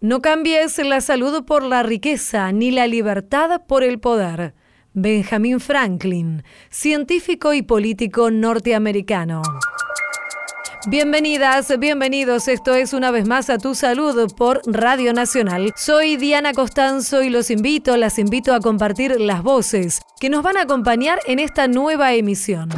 No 0.00 0.22
cambies 0.22 0.78
la 0.78 1.00
salud 1.00 1.44
por 1.44 1.64
la 1.64 1.82
riqueza 1.82 2.52
ni 2.52 2.70
la 2.70 2.86
libertad 2.86 3.62
por 3.66 3.82
el 3.82 3.98
poder. 3.98 4.54
Benjamin 4.92 5.58
Franklin, 5.58 6.44
científico 6.70 7.52
y 7.52 7.62
político 7.62 8.30
norteamericano. 8.30 9.42
Bienvenidas, 10.86 11.76
bienvenidos. 11.80 12.46
Esto 12.46 12.76
es 12.76 12.92
una 12.92 13.10
vez 13.10 13.26
más 13.26 13.50
a 13.50 13.58
Tu 13.58 13.74
Salud 13.74 14.32
por 14.36 14.60
Radio 14.66 15.12
Nacional. 15.12 15.72
Soy 15.74 16.16
Diana 16.16 16.52
Costanzo 16.52 17.22
y 17.24 17.28
los 17.28 17.50
invito, 17.50 17.96
las 17.96 18.20
invito 18.20 18.54
a 18.54 18.60
compartir 18.60 19.20
las 19.20 19.42
voces 19.42 20.00
que 20.20 20.30
nos 20.30 20.44
van 20.44 20.58
a 20.58 20.62
acompañar 20.62 21.18
en 21.26 21.40
esta 21.40 21.66
nueva 21.66 22.14
emisión. 22.14 22.68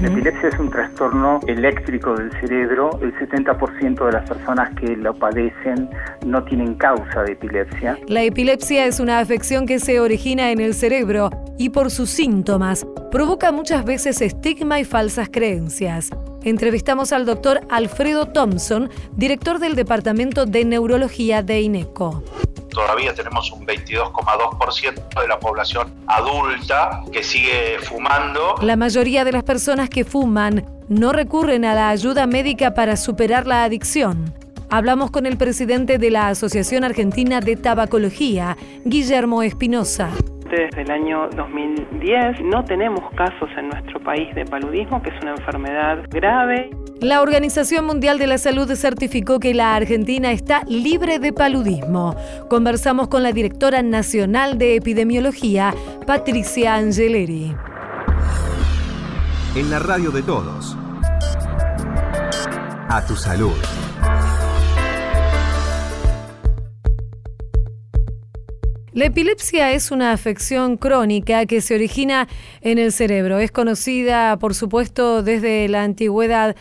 La 0.00 0.08
epilepsia 0.08 0.48
es 0.48 0.58
un 0.58 0.70
trastorno 0.70 1.40
eléctrico 1.46 2.14
del 2.14 2.30
cerebro. 2.40 2.98
El 3.02 3.14
70% 3.16 4.06
de 4.06 4.12
las 4.12 4.26
personas 4.26 4.74
que 4.76 4.96
lo 4.96 5.12
padecen 5.14 5.90
no 6.24 6.42
tienen 6.44 6.74
causa 6.76 7.22
de 7.22 7.32
epilepsia. 7.32 7.98
La 8.08 8.22
epilepsia 8.22 8.86
es 8.86 8.98
una 8.98 9.18
afección 9.18 9.66
que 9.66 9.78
se 9.78 10.00
origina 10.00 10.52
en 10.52 10.60
el 10.60 10.72
cerebro 10.72 11.28
y 11.58 11.68
por 11.68 11.90
sus 11.90 12.08
síntomas 12.08 12.86
provoca 13.10 13.52
muchas 13.52 13.84
veces 13.84 14.22
estigma 14.22 14.80
y 14.80 14.84
falsas 14.84 15.28
creencias. 15.30 16.08
Entrevistamos 16.42 17.12
al 17.12 17.26
doctor 17.26 17.60
Alfredo 17.68 18.26
Thompson, 18.26 18.90
director 19.16 19.58
del 19.58 19.74
Departamento 19.74 20.46
de 20.46 20.64
Neurología 20.64 21.42
de 21.42 21.60
INECO 21.60 22.22
todavía 22.70 23.14
tenemos 23.14 23.50
un 23.52 23.66
22,2% 23.66 25.20
de 25.20 25.28
la 25.28 25.38
población 25.38 25.92
adulta 26.06 27.02
que 27.12 27.22
sigue 27.22 27.78
fumando. 27.82 28.54
La 28.62 28.76
mayoría 28.76 29.24
de 29.24 29.32
las 29.32 29.42
personas 29.42 29.90
que 29.90 30.04
fuman 30.04 30.64
no 30.88 31.12
recurren 31.12 31.64
a 31.64 31.74
la 31.74 31.90
ayuda 31.90 32.26
médica 32.26 32.74
para 32.74 32.96
superar 32.96 33.46
la 33.46 33.64
adicción. 33.64 34.32
Hablamos 34.70 35.10
con 35.10 35.26
el 35.26 35.36
presidente 35.36 35.98
de 35.98 36.10
la 36.10 36.28
Asociación 36.28 36.84
Argentina 36.84 37.40
de 37.40 37.56
Tabacología, 37.56 38.56
Guillermo 38.84 39.42
Espinosa 39.42 40.10
desde 40.56 40.82
el 40.82 40.90
año 40.90 41.28
2010. 41.36 42.42
No 42.44 42.64
tenemos 42.64 43.00
casos 43.14 43.48
en 43.56 43.68
nuestro 43.68 44.00
país 44.00 44.34
de 44.34 44.44
paludismo, 44.44 45.02
que 45.02 45.10
es 45.10 45.22
una 45.22 45.32
enfermedad 45.32 46.04
grave. 46.10 46.70
La 47.00 47.22
Organización 47.22 47.86
Mundial 47.86 48.18
de 48.18 48.26
la 48.26 48.38
Salud 48.38 48.70
certificó 48.74 49.40
que 49.40 49.54
la 49.54 49.74
Argentina 49.74 50.32
está 50.32 50.62
libre 50.66 51.18
de 51.18 51.32
paludismo. 51.32 52.14
Conversamos 52.48 53.08
con 53.08 53.22
la 53.22 53.32
directora 53.32 53.82
nacional 53.82 54.58
de 54.58 54.76
epidemiología, 54.76 55.72
Patricia 56.06 56.74
Angeleri. 56.74 57.54
En 59.56 59.70
la 59.70 59.78
radio 59.78 60.10
de 60.10 60.22
todos. 60.22 60.76
A 62.88 63.04
tu 63.06 63.16
salud. 63.16 63.56
La 68.92 69.04
epilepsia 69.04 69.70
es 69.70 69.92
una 69.92 70.10
afección 70.10 70.76
crónica 70.76 71.46
que 71.46 71.60
se 71.60 71.76
origina 71.76 72.26
en 72.60 72.78
el 72.78 72.90
cerebro. 72.90 73.38
Es 73.38 73.52
conocida, 73.52 74.36
por 74.36 74.52
supuesto, 74.52 75.22
desde 75.22 75.68
la 75.68 75.84
antigüedad 75.84 76.56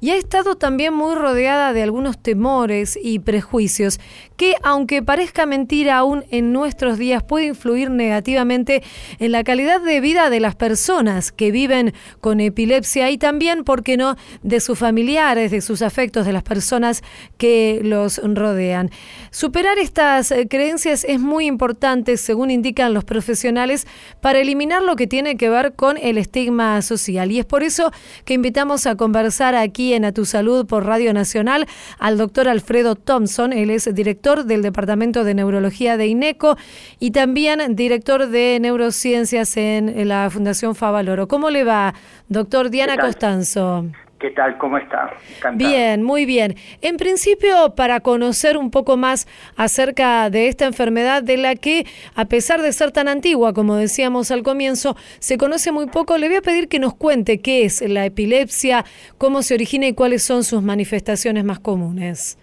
y 0.00 0.10
ha 0.10 0.16
estado 0.16 0.56
también 0.56 0.94
muy 0.94 1.14
rodeada 1.14 1.72
de 1.72 1.82
algunos 1.82 2.18
temores 2.18 2.98
y 3.02 3.18
prejuicios 3.18 3.98
que, 4.36 4.54
aunque 4.62 5.02
parezca 5.02 5.46
mentira 5.46 5.96
aún 5.96 6.24
en 6.30 6.52
nuestros 6.52 6.98
días, 6.98 7.22
puede 7.24 7.46
influir 7.46 7.90
negativamente 7.90 8.82
en 9.18 9.32
la 9.32 9.42
calidad 9.42 9.80
de 9.80 10.00
vida 10.00 10.30
de 10.30 10.40
las 10.40 10.54
personas 10.54 11.32
que 11.32 11.50
viven 11.50 11.94
con 12.20 12.40
epilepsia 12.40 13.10
y 13.10 13.18
también, 13.18 13.64
¿por 13.64 13.82
qué 13.82 13.96
no?, 13.96 14.16
de 14.42 14.60
sus 14.60 14.78
familiares, 14.78 15.50
de 15.50 15.60
sus 15.60 15.82
afectos, 15.82 16.26
de 16.26 16.32
las 16.32 16.44
personas 16.44 17.02
que 17.36 17.80
los 17.82 18.20
rodean. 18.22 18.90
Superar 19.30 19.78
estas 19.78 20.30
eh, 20.30 20.46
creencias 20.48 21.04
es 21.04 21.18
muy 21.18 21.46
importante, 21.46 22.16
según 22.16 22.50
indican 22.50 22.94
los 22.94 23.04
profesionales, 23.04 23.86
para 24.20 24.38
eliminar 24.38 24.82
lo 24.82 24.94
que 24.94 25.06
tiene 25.06 25.36
que 25.36 25.50
ver 25.50 25.74
con 25.74 25.96
el 25.96 26.18
estigma 26.18 26.80
social. 26.82 27.32
Y 27.32 27.40
es 27.40 27.44
por 27.44 27.64
eso 27.64 27.90
que 28.24 28.34
invitamos 28.34 28.86
a 28.86 28.94
conversar 28.94 29.56
aquí 29.56 29.87
en 29.94 30.04
A 30.04 30.12
Tu 30.12 30.24
Salud 30.24 30.66
por 30.66 30.84
Radio 30.86 31.12
Nacional 31.12 31.66
al 31.98 32.18
doctor 32.18 32.48
Alfredo 32.48 32.94
Thompson. 32.94 33.52
Él 33.52 33.70
es 33.70 33.92
director 33.94 34.44
del 34.44 34.62
Departamento 34.62 35.24
de 35.24 35.34
Neurología 35.34 35.96
de 35.96 36.06
INECO 36.06 36.56
y 36.98 37.10
también 37.10 37.76
director 37.76 38.28
de 38.28 38.58
Neurociencias 38.60 39.56
en 39.56 40.08
la 40.08 40.28
Fundación 40.30 40.74
Favaloro. 40.74 41.28
¿Cómo 41.28 41.50
le 41.50 41.64
va, 41.64 41.94
doctor 42.28 42.70
Diana 42.70 42.96
Costanzo? 42.96 43.86
¿Qué 44.18 44.30
tal? 44.30 44.58
¿Cómo 44.58 44.78
está? 44.78 45.12
Bien, 45.54 46.02
muy 46.02 46.26
bien. 46.26 46.56
En 46.82 46.96
principio, 46.96 47.74
para 47.76 48.00
conocer 48.00 48.56
un 48.56 48.72
poco 48.72 48.96
más 48.96 49.28
acerca 49.56 50.28
de 50.28 50.48
esta 50.48 50.66
enfermedad 50.66 51.22
de 51.22 51.36
la 51.36 51.54
que, 51.54 51.86
a 52.16 52.24
pesar 52.24 52.60
de 52.60 52.72
ser 52.72 52.90
tan 52.90 53.06
antigua, 53.06 53.52
como 53.52 53.76
decíamos 53.76 54.32
al 54.32 54.42
comienzo, 54.42 54.96
se 55.20 55.38
conoce 55.38 55.70
muy 55.70 55.86
poco, 55.86 56.18
le 56.18 56.26
voy 56.26 56.38
a 56.38 56.42
pedir 56.42 56.68
que 56.68 56.80
nos 56.80 56.94
cuente 56.94 57.40
qué 57.40 57.64
es 57.64 57.80
la 57.80 58.06
epilepsia, 58.06 58.84
cómo 59.18 59.42
se 59.42 59.54
origina 59.54 59.86
y 59.86 59.94
cuáles 59.94 60.24
son 60.24 60.42
sus 60.42 60.62
manifestaciones 60.62 61.44
más 61.44 61.60
comunes. 61.60 62.38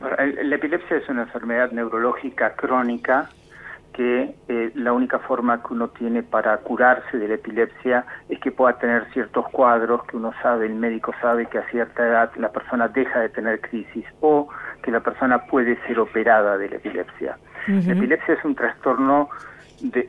la 0.00 0.56
epilepsia 0.56 0.96
es 0.96 1.08
una 1.08 1.22
enfermedad 1.22 1.70
neurológica 1.70 2.56
crónica 2.56 3.30
que 3.92 4.34
eh, 4.48 4.72
la 4.74 4.92
única 4.92 5.18
forma 5.18 5.62
que 5.62 5.74
uno 5.74 5.88
tiene 5.88 6.22
para 6.22 6.56
curarse 6.58 7.18
de 7.18 7.28
la 7.28 7.34
epilepsia 7.34 8.04
es 8.28 8.38
que 8.40 8.50
pueda 8.50 8.78
tener 8.78 9.06
ciertos 9.12 9.48
cuadros 9.50 10.04
que 10.04 10.16
uno 10.16 10.32
sabe, 10.42 10.66
el 10.66 10.74
médico 10.74 11.12
sabe 11.20 11.46
que 11.46 11.58
a 11.58 11.68
cierta 11.70 12.06
edad 12.06 12.30
la 12.36 12.50
persona 12.50 12.88
deja 12.88 13.20
de 13.20 13.28
tener 13.28 13.60
crisis 13.60 14.04
o 14.20 14.48
que 14.82 14.90
la 14.90 15.00
persona 15.00 15.46
puede 15.46 15.76
ser 15.86 15.98
operada 16.00 16.56
de 16.58 16.68
la 16.70 16.76
epilepsia. 16.76 17.38
La 17.68 17.92
epilepsia 17.92 18.34
es 18.34 18.44
un 18.44 18.56
trastorno 18.56 19.28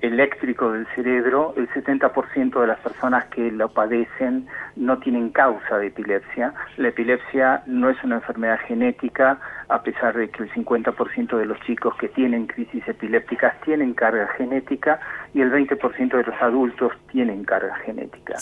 eléctrico 0.01 0.71
del 0.71 0.85
cerebro, 0.95 1.53
el 1.57 1.67
70% 1.69 2.61
de 2.61 2.67
las 2.67 2.79
personas 2.79 3.25
que 3.25 3.51
lo 3.51 3.69
padecen 3.69 4.47
no 4.75 4.99
tienen 4.99 5.29
causa 5.31 5.77
de 5.77 5.87
epilepsia. 5.87 6.53
La 6.77 6.89
epilepsia 6.89 7.63
no 7.65 7.89
es 7.89 8.03
una 8.03 8.15
enfermedad 8.15 8.59
genética, 8.67 9.39
a 9.73 9.81
pesar 9.81 10.15
de 10.15 10.29
que 10.29 10.43
el 10.43 10.51
50% 10.51 11.35
de 11.35 11.45
los 11.47 11.59
chicos 11.61 11.95
que 11.95 12.07
tienen 12.07 12.45
crisis 12.45 12.87
epilépticas 12.87 13.59
tienen 13.61 13.95
carga 13.95 14.27
genética 14.37 14.99
y 15.33 15.41
el 15.41 15.51
20% 15.51 16.15
de 16.15 16.23
los 16.23 16.41
adultos 16.41 16.91
tienen 17.11 17.43
carga 17.43 17.73
genética. 17.77 18.35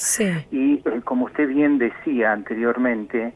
Y 0.52 0.82
eh, 0.84 1.02
como 1.06 1.26
usted 1.26 1.48
bien 1.48 1.78
decía 1.78 2.34
anteriormente, 2.34 3.34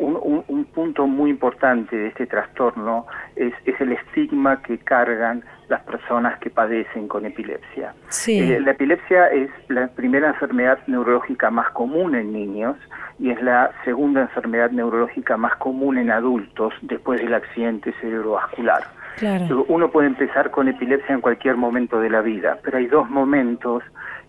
un, 0.00 0.44
un, 0.48 0.64
punto 0.64 1.06
muy 1.06 1.30
importante 1.30 1.94
de 1.94 2.08
este 2.08 2.26
trastorno 2.26 3.06
es, 3.36 3.52
es 3.66 3.80
el 3.80 3.92
estigma 3.92 4.60
que 4.62 4.78
cargan 4.78 5.44
las 5.68 5.82
personas 5.82 6.38
que 6.38 6.50
padecen 6.50 7.08
con 7.08 7.24
epilepsia. 7.24 7.94
Eh, 8.26 8.60
la 8.60 8.72
epilepsia 8.72 9.26
es 9.28 9.50
la 9.68 9.88
primera 9.88 10.28
enfermedad 10.28 10.78
neurológica 10.86 11.50
más 11.50 11.70
común 11.70 12.14
en 12.14 12.32
niños 12.32 12.76
y 13.18 13.30
es 13.30 13.40
la 13.42 13.70
segunda 13.84 14.22
enfermedad 14.22 14.70
neurológica 14.70 15.36
más 15.36 15.56
común 15.56 15.98
en 15.98 16.10
adultos 16.10 16.74
después 16.82 17.11
del 17.18 17.34
accidente 17.34 17.92
cerebrovascular. 18.00 18.82
Uno 19.68 19.90
puede 19.90 20.08
empezar 20.08 20.50
con 20.50 20.68
epilepsia 20.68 21.14
en 21.14 21.20
cualquier 21.20 21.56
momento 21.56 22.00
de 22.00 22.10
la 22.10 22.22
vida, 22.22 22.58
pero 22.62 22.78
hay 22.78 22.86
dos 22.86 23.08
momentos 23.10 23.82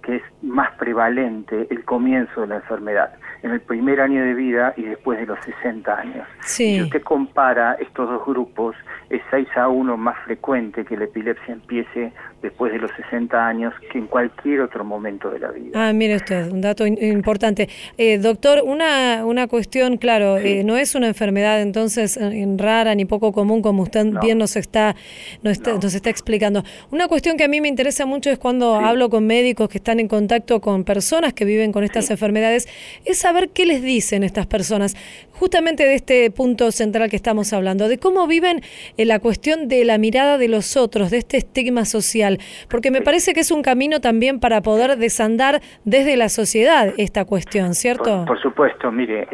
que 0.03 0.17
es 0.17 0.23
más 0.41 0.71
prevalente 0.77 1.67
el 1.69 1.85
comienzo 1.85 2.41
de 2.41 2.47
la 2.47 2.55
enfermedad, 2.55 3.13
en 3.43 3.51
el 3.51 3.61
primer 3.61 3.99
año 3.99 4.23
de 4.23 4.33
vida 4.33 4.73
y 4.77 4.83
después 4.83 5.19
de 5.19 5.25
los 5.25 5.37
60 5.43 5.93
años. 5.93 6.27
Si 6.41 6.81
usted 6.81 7.03
compara 7.03 7.75
estos 7.79 8.09
dos 8.09 8.25
grupos, 8.25 8.75
es 9.09 9.21
6 9.29 9.47
a 9.55 9.67
1 9.67 9.97
más 9.97 10.17
frecuente 10.23 10.85
que 10.85 10.97
la 10.97 11.03
epilepsia 11.03 11.53
empiece 11.53 12.13
después 12.41 12.71
de 12.71 12.79
los 12.79 12.91
60 12.91 13.47
años 13.47 13.73
que 13.91 13.97
en 13.97 14.07
cualquier 14.07 14.61
otro 14.61 14.83
momento 14.83 15.29
de 15.29 15.39
la 15.39 15.51
vida. 15.51 15.71
Ah, 15.89 15.93
mire 15.93 16.15
usted, 16.15 16.51
un 16.51 16.61
dato 16.61 16.85
importante. 16.85 17.69
Eh, 17.97 18.17
doctor, 18.17 18.61
una, 18.65 19.25
una 19.25 19.47
cuestión, 19.47 19.97
claro, 19.97 20.37
eh, 20.37 20.63
no 20.63 20.77
es 20.77 20.95
una 20.95 21.07
enfermedad 21.07 21.61
entonces 21.61 22.17
eh, 22.17 22.45
rara 22.57 22.95
ni 22.95 23.05
poco 23.05 23.31
común 23.31 23.61
como 23.61 23.83
usted 23.83 24.05
bien 24.21 24.37
nos 24.37 24.55
está, 24.55 24.95
nos 25.41 25.53
está, 25.53 25.73
nos 25.73 25.93
está 25.93 26.09
explicando. 26.09 26.63
Una 26.91 27.07
cuestión 27.07 27.37
que 27.37 27.43
a 27.43 27.47
mí 27.47 27.61
me 27.61 27.67
interesa 27.67 28.05
mucho 28.05 28.29
es 28.29 28.37
cuando 28.37 28.75
hablo 28.75 29.09
con 29.09 29.25
médicos 29.25 29.69
que 29.69 29.77
están 29.77 29.99
en 29.99 30.07
contacto 30.07 30.61
con 30.61 30.83
personas 30.83 31.33
que 31.33 31.45
viven 31.45 31.71
con 31.71 31.83
estas 31.83 32.09
enfermedades, 32.09 32.67
es 33.05 33.25
saber 33.33 33.49
qué 33.49 33.65
les 33.65 33.81
dicen 33.81 34.23
estas 34.23 34.45
personas, 34.45 34.95
justamente 35.31 35.85
de 35.85 35.95
este 35.95 36.29
punto 36.29 36.71
central 36.71 37.09
que 37.09 37.15
estamos 37.15 37.51
hablando, 37.51 37.87
de 37.87 37.97
cómo 37.97 38.27
viven 38.27 38.61
en 38.97 39.07
la 39.07 39.17
cuestión 39.19 39.67
de 39.67 39.83
la 39.85 39.97
mirada 39.97 40.37
de 40.37 40.47
los 40.47 40.77
otros, 40.77 41.09
de 41.09 41.17
este 41.17 41.37
estigma 41.37 41.85
social, 41.85 42.37
porque 42.69 42.91
me 42.91 43.01
parece 43.01 43.33
que 43.33 43.39
es 43.39 43.49
un 43.49 43.63
camino 43.63 44.01
también 44.01 44.39
para 44.39 44.61
poder 44.61 44.97
desandar 44.97 45.61
desde 45.83 46.15
la 46.15 46.29
sociedad 46.29 46.93
esta 46.97 47.25
cuestión, 47.25 47.73
¿cierto? 47.73 48.25
Por, 48.25 48.39
supuesto, 48.39 48.91
mire, 48.91 49.27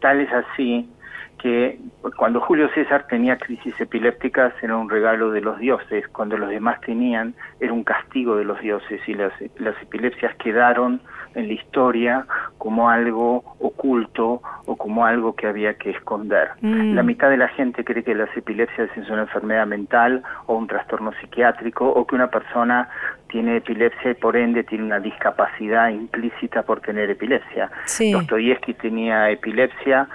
tal 0.00 0.20
es 0.20 0.28
así 0.32 0.88
que 1.38 1.78
cuando 2.16 2.40
Julio 2.40 2.68
César 2.74 3.06
tenía 3.08 3.38
crisis 3.38 3.78
epilépticas 3.80 4.52
era 4.62 4.76
un 4.76 4.88
regalo 4.88 5.30
de 5.30 5.40
los 5.40 5.58
dioses, 5.58 6.06
cuando 6.08 6.36
los 6.36 6.48
demás 6.48 6.80
tenían 6.80 7.34
era 7.60 7.72
un 7.72 7.84
castigo 7.84 8.36
de 8.36 8.44
los 8.44 8.60
dioses 8.60 9.00
y 9.06 9.14
las, 9.14 9.32
las 9.58 9.80
epilepsias 9.82 10.34
quedaron 10.36 11.00
en 11.34 11.48
la 11.48 11.52
historia 11.52 12.26
como 12.56 12.88
algo 12.88 13.44
oculto 13.60 14.40
o 14.64 14.76
como 14.76 15.04
algo 15.04 15.34
que 15.34 15.46
había 15.46 15.74
que 15.74 15.90
esconder. 15.90 16.48
Mm. 16.62 16.94
La 16.94 17.02
mitad 17.02 17.28
de 17.28 17.36
la 17.36 17.48
gente 17.48 17.84
cree 17.84 18.02
que 18.02 18.14
las 18.14 18.34
epilepsias 18.36 18.88
es 18.96 19.08
una 19.10 19.22
enfermedad 19.22 19.66
mental 19.66 20.22
o 20.46 20.56
un 20.56 20.66
trastorno 20.66 21.12
psiquiátrico 21.20 21.86
o 21.86 22.06
que 22.06 22.14
una 22.14 22.28
persona 22.28 22.88
tiene 23.28 23.58
epilepsia 23.58 24.12
y 24.12 24.14
por 24.14 24.36
ende 24.36 24.64
tiene 24.64 24.84
una 24.84 24.98
discapacidad 24.98 25.90
implícita 25.90 26.62
por 26.62 26.80
tener 26.80 27.10
epilepsia. 27.10 27.70
Sí. 27.84 28.12
Dostoyevsky 28.12 28.74
tenía 28.74 29.28
epilepsia, 29.30 30.08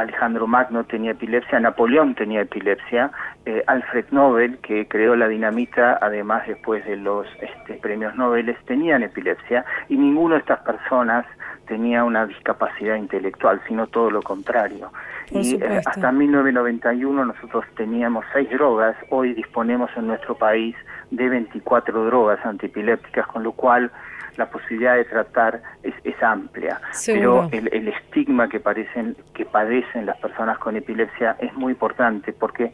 Alejandro 0.00 0.46
Magno 0.46 0.84
tenía 0.84 1.12
epilepsia, 1.12 1.60
Napoleón 1.60 2.14
tenía 2.14 2.42
epilepsia, 2.42 3.10
eh, 3.44 3.62
Alfred 3.66 4.06
Nobel, 4.10 4.58
que 4.58 4.86
creó 4.88 5.16
la 5.16 5.28
dinamita, 5.28 5.98
además 6.00 6.46
después 6.46 6.84
de 6.84 6.96
los 6.96 7.26
este, 7.40 7.74
premios 7.74 8.14
Nobel, 8.16 8.54
tenían 8.66 9.02
epilepsia 9.02 9.64
y 9.88 9.96
ninguna 9.96 10.36
de 10.36 10.40
estas 10.40 10.60
personas 10.60 11.26
tenía 11.66 12.04
una 12.04 12.26
discapacidad 12.26 12.96
intelectual, 12.96 13.60
sino 13.66 13.86
todo 13.88 14.10
lo 14.10 14.22
contrario. 14.22 14.90
Por 15.30 15.42
y 15.42 15.54
eh, 15.54 15.80
hasta 15.84 16.12
1991 16.12 17.24
nosotros 17.24 17.64
teníamos 17.76 18.24
seis 18.32 18.48
drogas, 18.50 18.96
hoy 19.10 19.34
disponemos 19.34 19.90
en 19.96 20.06
nuestro 20.06 20.36
país 20.36 20.76
de 21.10 21.28
24 21.28 22.04
drogas 22.06 22.44
antipilépticas, 22.44 23.26
con 23.26 23.42
lo 23.42 23.52
cual 23.52 23.90
la 24.36 24.50
posibilidad 24.50 24.96
de 24.96 25.04
tratar 25.04 25.62
es, 25.82 25.94
es 26.04 26.20
amplia. 26.22 26.80
Seguro. 26.92 27.48
Pero 27.50 27.66
el, 27.66 27.74
el 27.74 27.88
estigma 27.88 28.48
que, 28.48 28.60
parecen, 28.60 29.16
que 29.34 29.44
padecen 29.44 30.06
las 30.06 30.16
personas 30.18 30.58
con 30.58 30.76
epilepsia 30.76 31.36
es 31.40 31.52
muy 31.54 31.72
importante 31.72 32.32
porque 32.32 32.72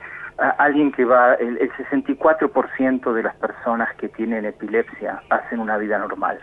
alguien 0.58 0.92
que 0.92 1.04
va, 1.04 1.34
el, 1.34 1.58
el 1.58 1.70
64% 1.72 3.12
de 3.12 3.22
las 3.22 3.34
personas 3.36 3.94
que 3.96 4.08
tienen 4.08 4.44
epilepsia 4.44 5.22
hacen 5.30 5.60
una 5.60 5.76
vida 5.76 5.98
normal. 5.98 6.38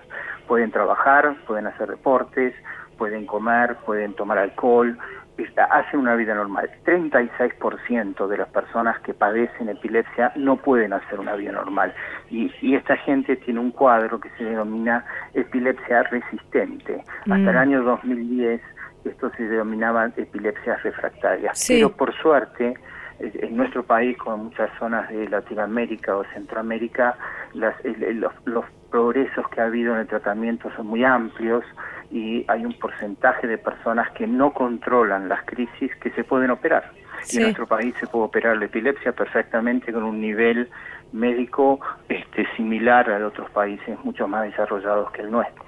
Pueden 0.48 0.71
trabajar, 0.71 1.36
pueden 1.48 1.68
hacer 1.68 1.89
deportes, 1.89 2.54
pueden 2.98 3.25
comer, 3.25 3.75
pueden 3.86 4.13
tomar 4.13 4.38
alcohol, 4.38 4.98
está- 5.44 5.66
hacen 5.66 6.00
una 6.00 6.16
vida 6.16 6.34
normal. 6.36 6.70
36% 6.86 8.28
de 8.28 8.38
las 8.38 8.48
personas 8.50 9.00
que 9.02 9.14
padecen 9.14 9.70
epilepsia 9.70 10.32
no 10.36 10.58
pueden 10.58 10.94
hacer 10.94 11.20
una 11.20 11.36
vida 11.36 11.52
normal. 11.52 11.94
Y, 12.30 12.52
y 12.62 12.76
esta 12.76 12.96
gente 12.98 13.36
tiene 13.38 13.60
un 13.60 13.72
cuadro 13.72 14.20
que 14.20 14.30
se 14.38 14.44
denomina 14.44 15.06
epilepsia 15.34 16.04
resistente. 16.04 17.04
Hasta 17.22 17.36
Mm. 17.38 17.50
el 17.50 17.58
año 17.58 17.84
2010 17.84 18.62
esto 19.06 19.32
se 19.38 19.44
denominaba 19.44 20.10
epilepsias 20.18 20.84
refractarias. 20.84 21.58
Sí. 21.58 21.76
Pero 21.76 21.92
por 21.96 22.14
suerte, 22.16 22.74
en 23.19 23.57
nuestro 23.57 23.83
país, 23.83 24.18
como 24.18 24.36
en 24.38 24.44
muchas 24.45 24.69
zonas 24.80 25.10
de 25.10 25.27
Latinoamérica 25.30 26.16
o 26.16 26.24
Centroamérica, 26.33 27.16
las, 27.54 27.74
el- 27.86 28.04
el- 28.04 28.19
los, 28.21 28.33
los 28.45 28.66
progresos 28.92 29.48
que 29.50 29.62
ha 29.62 29.66
habido 29.66 29.94
en 29.94 30.01
el 30.01 30.07
tratamiento 30.07 30.71
son 30.75 30.88
muy 30.88 31.04
amplios 31.04 31.63
y 32.12 32.44
hay 32.48 32.66
un 32.66 32.74
porcentaje 32.80 33.45
de 33.48 33.57
personas 33.57 34.10
que 34.12 34.25
no 34.25 34.51
controlan 34.54 35.30
las 35.30 35.44
crisis 35.45 35.95
que 35.98 36.10
se 36.12 36.24
pueden 36.24 36.50
operar. 36.51 36.92
Y 37.30 37.38
en 37.38 37.44
nuestro 37.44 37.68
país 37.68 37.94
se 38.00 38.07
puede 38.07 38.25
operar 38.25 38.57
la 38.57 38.66
epilepsia 38.66 39.12
perfectamente 39.12 39.92
con 39.92 40.04
un 40.04 40.21
nivel 40.21 40.69
médico 41.12 41.80
este, 42.08 42.46
similar 42.56 43.10
a 43.10 43.26
otros 43.28 43.50
países 43.52 43.98
mucho 44.04 44.28
más 44.28 44.44
desarrollados 44.50 45.12
que 45.12 45.22
el 45.22 45.32
nuestro. 45.32 45.64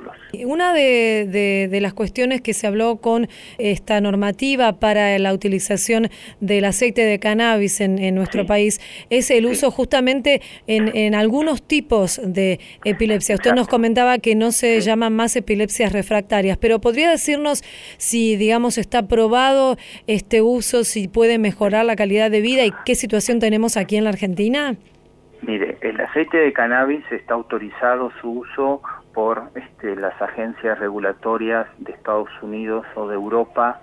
Una 0.46 0.74
de, 0.74 1.28
de- 1.30 1.68
de 1.70 1.82
las 1.82 1.94
cuestiones 1.94 2.42
que 2.42 2.54
se 2.54 2.68
habló 2.68 2.98
con 2.98 3.28
esta 3.58 4.00
normativa 4.02 4.80
para 4.80 5.18
la 5.20 5.34
utilización 5.34 6.10
del 6.40 6.66
aceite 6.66 7.04
de 7.06 7.20
cannabis 7.20 7.82
en, 7.82 7.98
en 8.00 8.16
nuestro 8.16 8.42
Sí. 8.44 8.48
país 8.48 8.82
es 9.10 9.30
el 9.32 9.46
Sí. 9.46 9.52
uso 9.52 9.72
justamente 9.72 10.42
en, 10.68 10.96
en 10.96 11.16
algunos 11.16 11.62
tipos 11.64 12.20
de 12.24 12.60
epilepsia. 12.86 13.36
Usted 13.36 13.54
nos 13.54 13.68
comentaba 13.68 14.18
que 14.20 14.36
no 14.36 14.52
se 14.52 14.80
llaman 14.82 15.14
más 15.14 15.36
epilepsias 15.36 15.92
refractarias, 15.92 16.58
pero 16.58 16.80
¿podría 16.80 17.10
decirnos 17.10 17.64
si, 17.98 18.36
digamos, 18.36 18.78
está 18.78 19.08
probado 19.08 19.78
este 20.08 20.42
uso, 20.42 20.84
si 20.84 21.08
puede 21.08 21.38
mejorar 21.38 21.86
la 21.86 21.96
calidad 21.96 22.32
de 22.32 22.42
vida 22.42 22.66
y 22.66 22.72
qué 22.86 22.96
situación 22.96 23.40
tenemos 23.40 23.78
aquí 23.78 23.98
en 23.98 24.04
la 24.06 24.12
Argentina? 24.12 24.76
Mire, 25.42 25.78
el 25.82 26.00
aceite 26.00 26.38
de 26.38 26.54
cannabis 26.54 27.04
está 27.12 27.34
autorizado 27.34 28.12
su 28.22 28.30
uso 28.42 28.82
por 29.14 29.50
este, 29.56 29.96
las 29.96 30.20
agencias 30.22 30.78
regulatorias 30.78 31.68
de 31.80 31.94
Estados 31.94 32.30
Unidos 32.42 32.86
o 32.96 33.08
de 33.08 33.16
Europa 33.16 33.82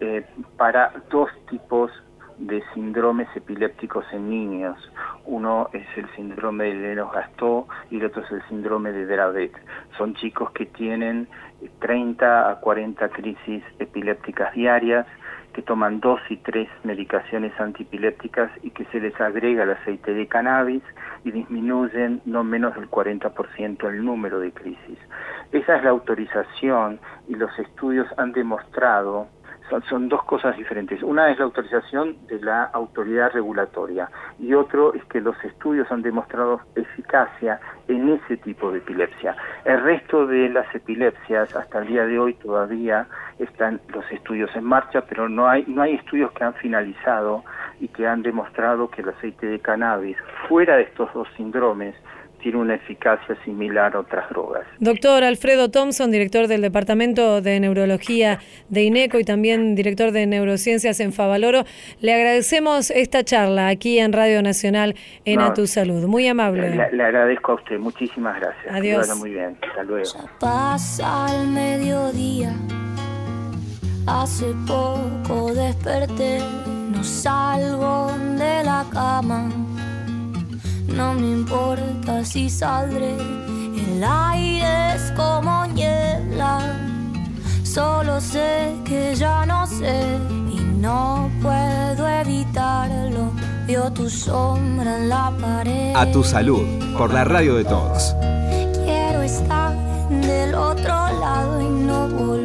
eh, 0.00 0.24
para 0.56 0.92
dos 1.10 1.28
tipos 1.50 1.90
de 2.38 2.62
síndromes 2.72 3.28
epilépticos 3.36 4.04
en 4.12 4.30
niños. 4.30 4.76
Uno 5.26 5.68
es 5.72 5.86
el 5.96 6.08
síndrome 6.16 6.64
de 6.64 6.74
Lennox-Gastaut 6.74 7.66
y 7.90 7.98
el 7.98 8.06
otro 8.06 8.22
es 8.22 8.32
el 8.32 8.42
síndrome 8.48 8.92
de 8.92 9.06
Dravet. 9.06 9.52
Son 9.96 10.14
chicos 10.14 10.50
que 10.52 10.66
tienen 10.66 11.28
30 11.80 12.50
a 12.50 12.60
40 12.60 13.08
crisis 13.10 13.62
epilépticas 13.78 14.52
diarias 14.54 15.06
que 15.54 15.62
toman 15.62 16.00
dos 16.00 16.20
y 16.28 16.36
tres 16.36 16.68
medicaciones 16.82 17.58
antipilépticas 17.58 18.50
y 18.62 18.70
que 18.70 18.84
se 18.86 19.00
les 19.00 19.18
agrega 19.20 19.62
el 19.62 19.70
aceite 19.70 20.12
de 20.12 20.26
cannabis 20.26 20.82
y 21.24 21.30
disminuyen 21.30 22.20
no 22.26 22.44
menos 22.44 22.74
del 22.74 22.90
40% 22.90 23.88
el 23.88 24.04
número 24.04 24.40
de 24.40 24.52
crisis. 24.52 24.98
Esa 25.52 25.76
es 25.76 25.84
la 25.84 25.90
autorización 25.90 26.98
y 27.28 27.36
los 27.36 27.56
estudios 27.58 28.06
han 28.18 28.32
demostrado 28.32 29.28
son, 29.88 30.08
dos 30.08 30.22
cosas 30.24 30.56
diferentes. 30.56 31.02
Una 31.02 31.30
es 31.30 31.38
la 31.38 31.44
autorización 31.44 32.16
de 32.26 32.40
la 32.40 32.64
autoridad 32.64 33.32
regulatoria 33.32 34.08
y 34.38 34.54
otro 34.54 34.94
es 34.94 35.04
que 35.06 35.20
los 35.20 35.36
estudios 35.44 35.90
han 35.90 36.02
demostrado 36.02 36.60
eficacia 36.74 37.60
en 37.88 38.08
ese 38.10 38.36
tipo 38.38 38.70
de 38.70 38.78
epilepsia. 38.78 39.36
El 39.64 39.82
resto 39.82 40.26
de 40.26 40.48
las 40.48 40.72
epilepsias 40.74 41.54
hasta 41.56 41.78
el 41.78 41.86
día 41.86 42.06
de 42.06 42.18
hoy 42.18 42.34
todavía 42.34 43.06
están 43.38 43.80
los 43.88 44.10
estudios 44.12 44.54
en 44.54 44.64
marcha, 44.64 45.02
pero 45.02 45.28
no 45.28 45.48
hay 45.48 45.64
no 45.66 45.82
hay 45.82 45.94
estudios 45.94 46.30
que 46.32 46.44
han 46.44 46.54
finalizado 46.54 47.44
y 47.80 47.88
que 47.88 48.06
han 48.06 48.22
demostrado 48.22 48.88
que 48.88 49.02
el 49.02 49.08
aceite 49.08 49.46
de 49.46 49.58
cannabis 49.58 50.16
fuera 50.48 50.76
de 50.76 50.82
estos 50.82 51.12
dos 51.14 51.28
síndromes 51.36 51.94
tiene 52.44 52.58
una 52.58 52.74
eficacia 52.74 53.34
similar 53.42 53.96
a 53.96 54.00
otras 54.00 54.28
drogas. 54.28 54.66
Doctor 54.78 55.24
Alfredo 55.24 55.70
Thompson, 55.70 56.10
director 56.10 56.46
del 56.46 56.60
Departamento 56.60 57.40
de 57.40 57.58
Neurología 57.58 58.38
de 58.68 58.82
INECO 58.82 59.18
y 59.18 59.24
también 59.24 59.74
director 59.74 60.12
de 60.12 60.26
Neurociencias 60.26 61.00
en 61.00 61.14
Favaloro, 61.14 61.64
le 62.02 62.12
agradecemos 62.12 62.90
esta 62.90 63.24
charla 63.24 63.68
aquí 63.68 63.98
en 63.98 64.12
Radio 64.12 64.42
Nacional 64.42 64.94
en 65.24 65.36
No, 65.36 65.46
A 65.46 65.54
Tu 65.54 65.66
Salud. 65.66 66.04
Muy 66.06 66.28
amable. 66.28 66.68
Le, 66.68 66.92
le 66.92 67.02
agradezco 67.02 67.52
a 67.52 67.54
usted, 67.54 67.78
muchísimas 67.78 68.38
gracias. 68.38 68.74
Adiós. 68.74 69.08
Vaya 69.08 69.14
muy 69.18 69.30
bien, 69.30 69.56
hasta 69.66 69.82
luego. 69.82 70.10
Pasa 70.38 71.26
el 71.40 71.48
mediodía, 71.48 72.52
hace 74.06 74.52
poco 74.66 75.54
desperté, 75.54 76.40
no 76.92 77.02
salgo 77.02 78.12
de 78.36 78.62
la 78.64 78.84
cama, 78.92 79.48
no 80.88 81.14
me 81.14 81.30
importa 81.30 82.24
si 82.24 82.48
saldré, 82.48 83.14
el 83.14 84.04
aire 84.04 84.94
es 84.94 85.12
como 85.12 85.66
niebla, 85.66 86.60
solo 87.62 88.20
sé 88.20 88.74
que 88.84 89.14
ya 89.14 89.46
no 89.46 89.66
sé 89.66 90.18
y 90.50 90.60
no 90.80 91.30
puedo 91.42 92.08
evitarlo, 92.08 93.32
veo 93.66 93.92
tu 93.92 94.08
sombra 94.08 94.98
en 94.98 95.08
la 95.08 95.32
pared. 95.40 95.94
A 95.94 96.10
tu 96.10 96.22
salud, 96.22 96.62
por 96.96 97.12
la 97.12 97.24
radio 97.24 97.56
de 97.56 97.64
todos. 97.64 98.14
Quiero 98.84 99.22
estar 99.22 99.74
del 100.08 100.54
otro 100.54 100.94
lado 101.20 101.60
y 101.60 101.68
no 101.68 102.08
volver. 102.08 102.43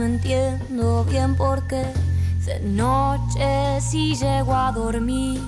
No 0.00 0.06
entiendo 0.06 1.04
bien 1.04 1.34
por 1.34 1.66
qué. 1.66 1.84
De 2.46 2.58
noche 2.60 3.80
si 3.82 4.14
llego 4.14 4.54
a 4.54 4.72
dormir, 4.72 5.42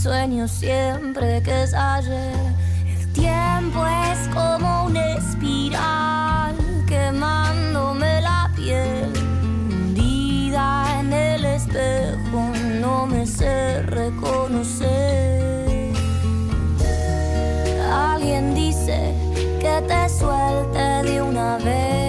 sueño 0.00 0.46
siempre 0.46 1.42
que 1.42 1.64
es 1.64 1.74
ayer. 1.74 2.36
El 2.86 3.12
tiempo 3.12 3.84
es 3.84 4.28
como 4.32 4.84
una 4.84 5.14
espiral 5.14 6.54
quemándome 6.86 8.20
la 8.20 8.48
piel. 8.54 9.12
Hundida 9.68 11.00
en 11.00 11.12
el 11.12 11.44
espejo, 11.44 12.52
no 12.80 13.06
me 13.06 13.26
sé 13.26 13.82
reconocer. 13.82 15.48
Alguien 17.92 18.54
dice 18.54 19.12
que 19.58 19.82
te 19.88 20.08
suelte 20.08 21.10
de 21.10 21.20
una 21.20 21.58
vez, 21.58 22.07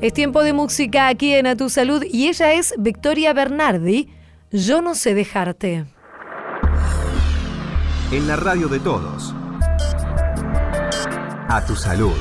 Es 0.00 0.14
tiempo 0.14 0.42
de 0.42 0.54
música 0.54 1.08
aquí 1.08 1.34
en 1.34 1.46
A 1.46 1.56
Tu 1.56 1.68
Salud 1.68 2.02
y 2.10 2.28
ella 2.28 2.54
es 2.54 2.72
Victoria 2.78 3.34
Bernardi. 3.34 4.08
Yo 4.50 4.80
no 4.80 4.94
sé 4.94 5.12
dejarte. 5.12 5.84
En 8.10 8.26
la 8.26 8.36
radio 8.36 8.68
de 8.68 8.80
todos. 8.80 9.34
A 11.48 11.62
tu 11.66 11.76
salud. 11.76 12.16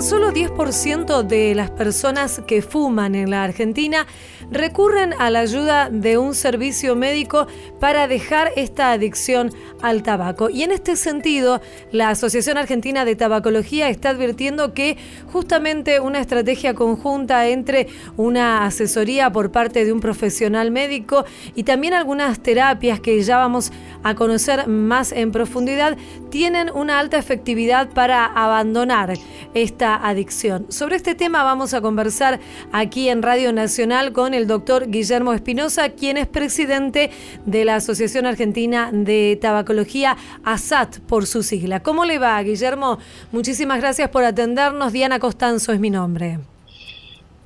Solo 0.00 0.30
10% 0.32 1.24
de 1.24 1.56
las 1.56 1.70
personas 1.70 2.40
que 2.46 2.62
fuman 2.62 3.16
en 3.16 3.30
la 3.30 3.42
Argentina 3.42 4.06
recurren 4.50 5.12
a 5.18 5.28
la 5.28 5.40
ayuda 5.40 5.90
de 5.90 6.16
un 6.18 6.34
servicio 6.34 6.94
médico 6.94 7.48
para 7.80 8.06
dejar 8.06 8.52
esta 8.56 8.92
adicción 8.92 9.50
al 9.82 10.04
tabaco. 10.04 10.50
Y 10.50 10.62
en 10.62 10.70
este 10.70 10.94
sentido, 10.96 11.60
la 11.90 12.10
Asociación 12.10 12.58
Argentina 12.58 13.04
de 13.04 13.16
Tabacología 13.16 13.88
está 13.88 14.10
advirtiendo 14.10 14.72
que 14.72 14.96
justamente 15.32 16.00
una 16.00 16.20
estrategia 16.20 16.74
conjunta 16.74 17.48
entre 17.48 17.88
una 18.16 18.64
asesoría 18.64 19.32
por 19.32 19.50
parte 19.50 19.84
de 19.84 19.92
un 19.92 20.00
profesional 20.00 20.70
médico 20.70 21.24
y 21.56 21.64
también 21.64 21.94
algunas 21.94 22.40
terapias 22.40 23.00
que 23.00 23.20
ya 23.22 23.38
vamos 23.38 23.72
a 24.04 24.14
conocer 24.14 24.68
más 24.68 25.12
en 25.12 25.32
profundidad 25.32 25.96
tienen 26.30 26.70
una 26.72 26.98
alta 26.98 27.18
efectividad 27.18 27.90
para 27.90 28.24
abandonar 28.24 29.14
esta 29.54 29.87
adicción. 29.96 30.70
Sobre 30.70 30.96
este 30.96 31.14
tema 31.14 31.42
vamos 31.42 31.74
a 31.74 31.80
conversar 31.80 32.40
aquí 32.72 33.08
en 33.08 33.22
Radio 33.22 33.52
Nacional 33.52 34.12
con 34.12 34.34
el 34.34 34.46
doctor 34.46 34.90
Guillermo 34.90 35.32
Espinosa, 35.32 35.90
quien 35.90 36.16
es 36.16 36.26
presidente 36.26 37.10
de 37.46 37.64
la 37.64 37.76
Asociación 37.76 38.26
Argentina 38.26 38.90
de 38.92 39.38
Tabacología, 39.40 40.16
ASAT 40.44 41.00
por 41.00 41.26
su 41.26 41.42
sigla. 41.42 41.80
¿Cómo 41.80 42.04
le 42.04 42.18
va, 42.18 42.42
Guillermo? 42.42 42.98
Muchísimas 43.32 43.80
gracias 43.80 44.08
por 44.10 44.24
atendernos. 44.24 44.92
Diana 44.92 45.18
Costanzo 45.18 45.72
es 45.72 45.80
mi 45.80 45.90
nombre. 45.90 46.38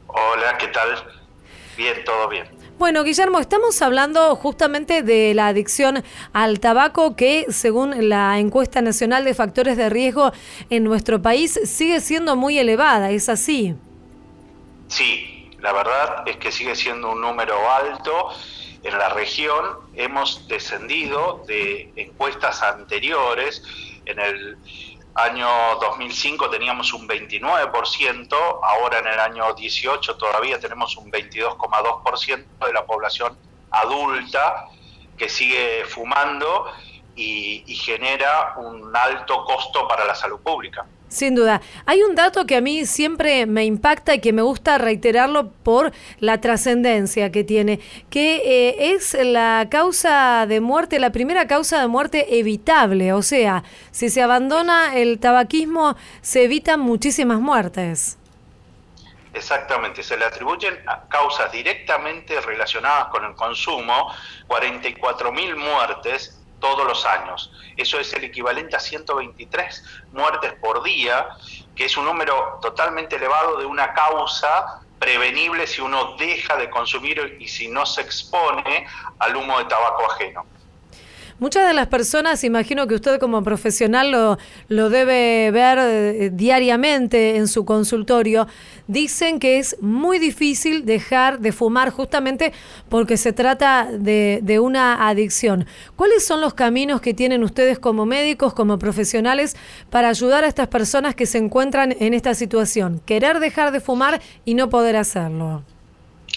Hola, 0.06 0.58
¿qué 0.58 0.68
tal? 0.68 0.88
Bien, 1.76 2.04
todo 2.04 2.28
bien. 2.28 2.61
Bueno, 2.82 3.04
Guillermo, 3.04 3.38
estamos 3.38 3.80
hablando 3.80 4.34
justamente 4.34 5.04
de 5.04 5.34
la 5.34 5.46
adicción 5.46 6.02
al 6.32 6.58
tabaco 6.58 7.14
que, 7.14 7.46
según 7.48 8.08
la 8.08 8.40
encuesta 8.40 8.82
nacional 8.82 9.24
de 9.24 9.34
factores 9.34 9.76
de 9.76 9.88
riesgo 9.88 10.32
en 10.68 10.82
nuestro 10.82 11.22
país, 11.22 11.60
sigue 11.62 12.00
siendo 12.00 12.34
muy 12.34 12.58
elevada. 12.58 13.12
¿Es 13.12 13.28
así? 13.28 13.76
Sí, 14.88 15.48
la 15.60 15.72
verdad 15.72 16.24
es 16.26 16.38
que 16.38 16.50
sigue 16.50 16.74
siendo 16.74 17.12
un 17.12 17.20
número 17.20 17.54
alto. 17.70 18.30
En 18.82 18.98
la 18.98 19.10
región 19.10 19.64
hemos 19.94 20.48
descendido 20.48 21.44
de 21.46 21.92
encuestas 21.94 22.64
anteriores. 22.64 23.62
En 24.06 24.18
el 24.18 24.56
año 25.14 25.48
2005 25.80 26.50
teníamos 26.50 26.92
un 26.92 27.06
29%, 27.06 28.60
ahora 28.62 28.98
en 28.98 29.06
el 29.06 29.20
año 29.20 29.52
18 29.52 30.16
todavía 30.16 30.58
tenemos 30.58 30.96
un 30.96 31.10
22,2% 31.10 32.66
de 32.66 32.72
la 32.72 32.86
población 32.86 33.36
adulta 33.70 34.66
que 35.16 35.28
sigue 35.28 35.84
fumando 35.86 36.66
y, 37.14 37.74
genera 37.76 38.54
un 38.56 38.94
alto 38.96 39.44
costo 39.44 39.86
para 39.86 40.04
la 40.04 40.14
salud 40.14 40.40
pública. 40.40 40.86
Sin 41.12 41.34
duda. 41.34 41.60
Hay 41.84 42.02
un 42.02 42.14
dato 42.14 42.46
que 42.46 42.56
a 42.56 42.62
mí 42.62 42.86
siempre 42.86 43.44
me 43.44 43.66
impacta 43.66 44.14
y 44.14 44.20
que 44.20 44.32
me 44.32 44.40
gusta 44.40 44.78
reiterarlo 44.78 45.50
por 45.50 45.92
la 46.20 46.40
trascendencia 46.40 47.30
que 47.30 47.44
tiene, 47.44 47.80
que 48.08 48.36
eh, 48.36 48.94
es 48.94 49.14
la 49.22 49.68
causa 49.70 50.46
de 50.46 50.62
muerte, 50.62 50.98
la 50.98 51.12
primera 51.12 51.46
causa 51.46 51.82
de 51.82 51.86
muerte 51.86 52.38
evitable. 52.38 53.12
O 53.12 53.20
sea, 53.20 53.62
si 53.90 54.08
se 54.08 54.22
abandona 54.22 54.96
el 54.96 55.18
tabaquismo, 55.18 55.96
se 56.22 56.44
evitan 56.44 56.80
muchísimas 56.80 57.40
muertes. 57.40 58.16
Exactamente, 59.34 60.02
se 60.02 60.16
le 60.16 60.24
atribuyen 60.24 60.78
a 60.86 61.06
causas 61.08 61.52
directamente 61.52 62.40
relacionadas 62.40 63.08
con 63.08 63.22
el 63.26 63.34
consumo 63.34 64.10
44.000 64.48 65.56
muertes 65.56 66.41
todos 66.62 66.86
los 66.86 67.04
años. 67.04 67.52
Eso 67.76 67.98
es 67.98 68.14
el 68.14 68.24
equivalente 68.24 68.76
a 68.76 68.80
123 68.80 69.84
muertes 70.12 70.52
por 70.62 70.82
día, 70.82 71.26
que 71.74 71.86
es 71.86 71.96
un 71.96 72.04
número 72.06 72.58
totalmente 72.62 73.16
elevado 73.16 73.58
de 73.58 73.66
una 73.66 73.92
causa 73.92 74.80
prevenible 74.98 75.66
si 75.66 75.82
uno 75.82 76.14
deja 76.16 76.56
de 76.56 76.70
consumir 76.70 77.36
y 77.40 77.48
si 77.48 77.66
no 77.68 77.84
se 77.84 78.02
expone 78.02 78.86
al 79.18 79.34
humo 79.34 79.58
de 79.58 79.64
tabaco 79.64 80.10
ajeno. 80.12 80.46
Muchas 81.40 81.66
de 81.66 81.74
las 81.74 81.88
personas, 81.88 82.44
imagino 82.44 82.86
que 82.86 82.94
usted 82.94 83.18
como 83.18 83.42
profesional 83.42 84.12
lo, 84.12 84.38
lo 84.68 84.90
debe 84.90 85.50
ver 85.50 85.78
eh, 85.80 86.30
diariamente 86.32 87.34
en 87.34 87.48
su 87.48 87.64
consultorio, 87.64 88.46
dicen 88.86 89.38
que 89.38 89.58
es 89.58 89.76
muy 89.80 90.18
difícil 90.18 90.84
dejar 90.84 91.38
de 91.40 91.52
fumar 91.52 91.90
justamente 91.90 92.52
porque 92.88 93.16
se 93.16 93.32
trata 93.32 93.88
de, 93.90 94.40
de 94.42 94.60
una 94.60 95.08
adicción. 95.08 95.66
¿Cuáles 95.96 96.26
son 96.26 96.40
los 96.40 96.54
caminos 96.54 97.00
que 97.00 97.14
tienen 97.14 97.42
ustedes 97.44 97.78
como 97.78 98.06
médicos, 98.06 98.54
como 98.54 98.78
profesionales, 98.78 99.56
para 99.90 100.08
ayudar 100.08 100.44
a 100.44 100.48
estas 100.48 100.68
personas 100.68 101.14
que 101.14 101.26
se 101.26 101.38
encuentran 101.38 101.96
en 101.98 102.14
esta 102.14 102.34
situación? 102.34 103.00
Querer 103.06 103.40
dejar 103.40 103.72
de 103.72 103.80
fumar 103.80 104.20
y 104.44 104.54
no 104.54 104.68
poder 104.68 104.96
hacerlo. 104.96 105.62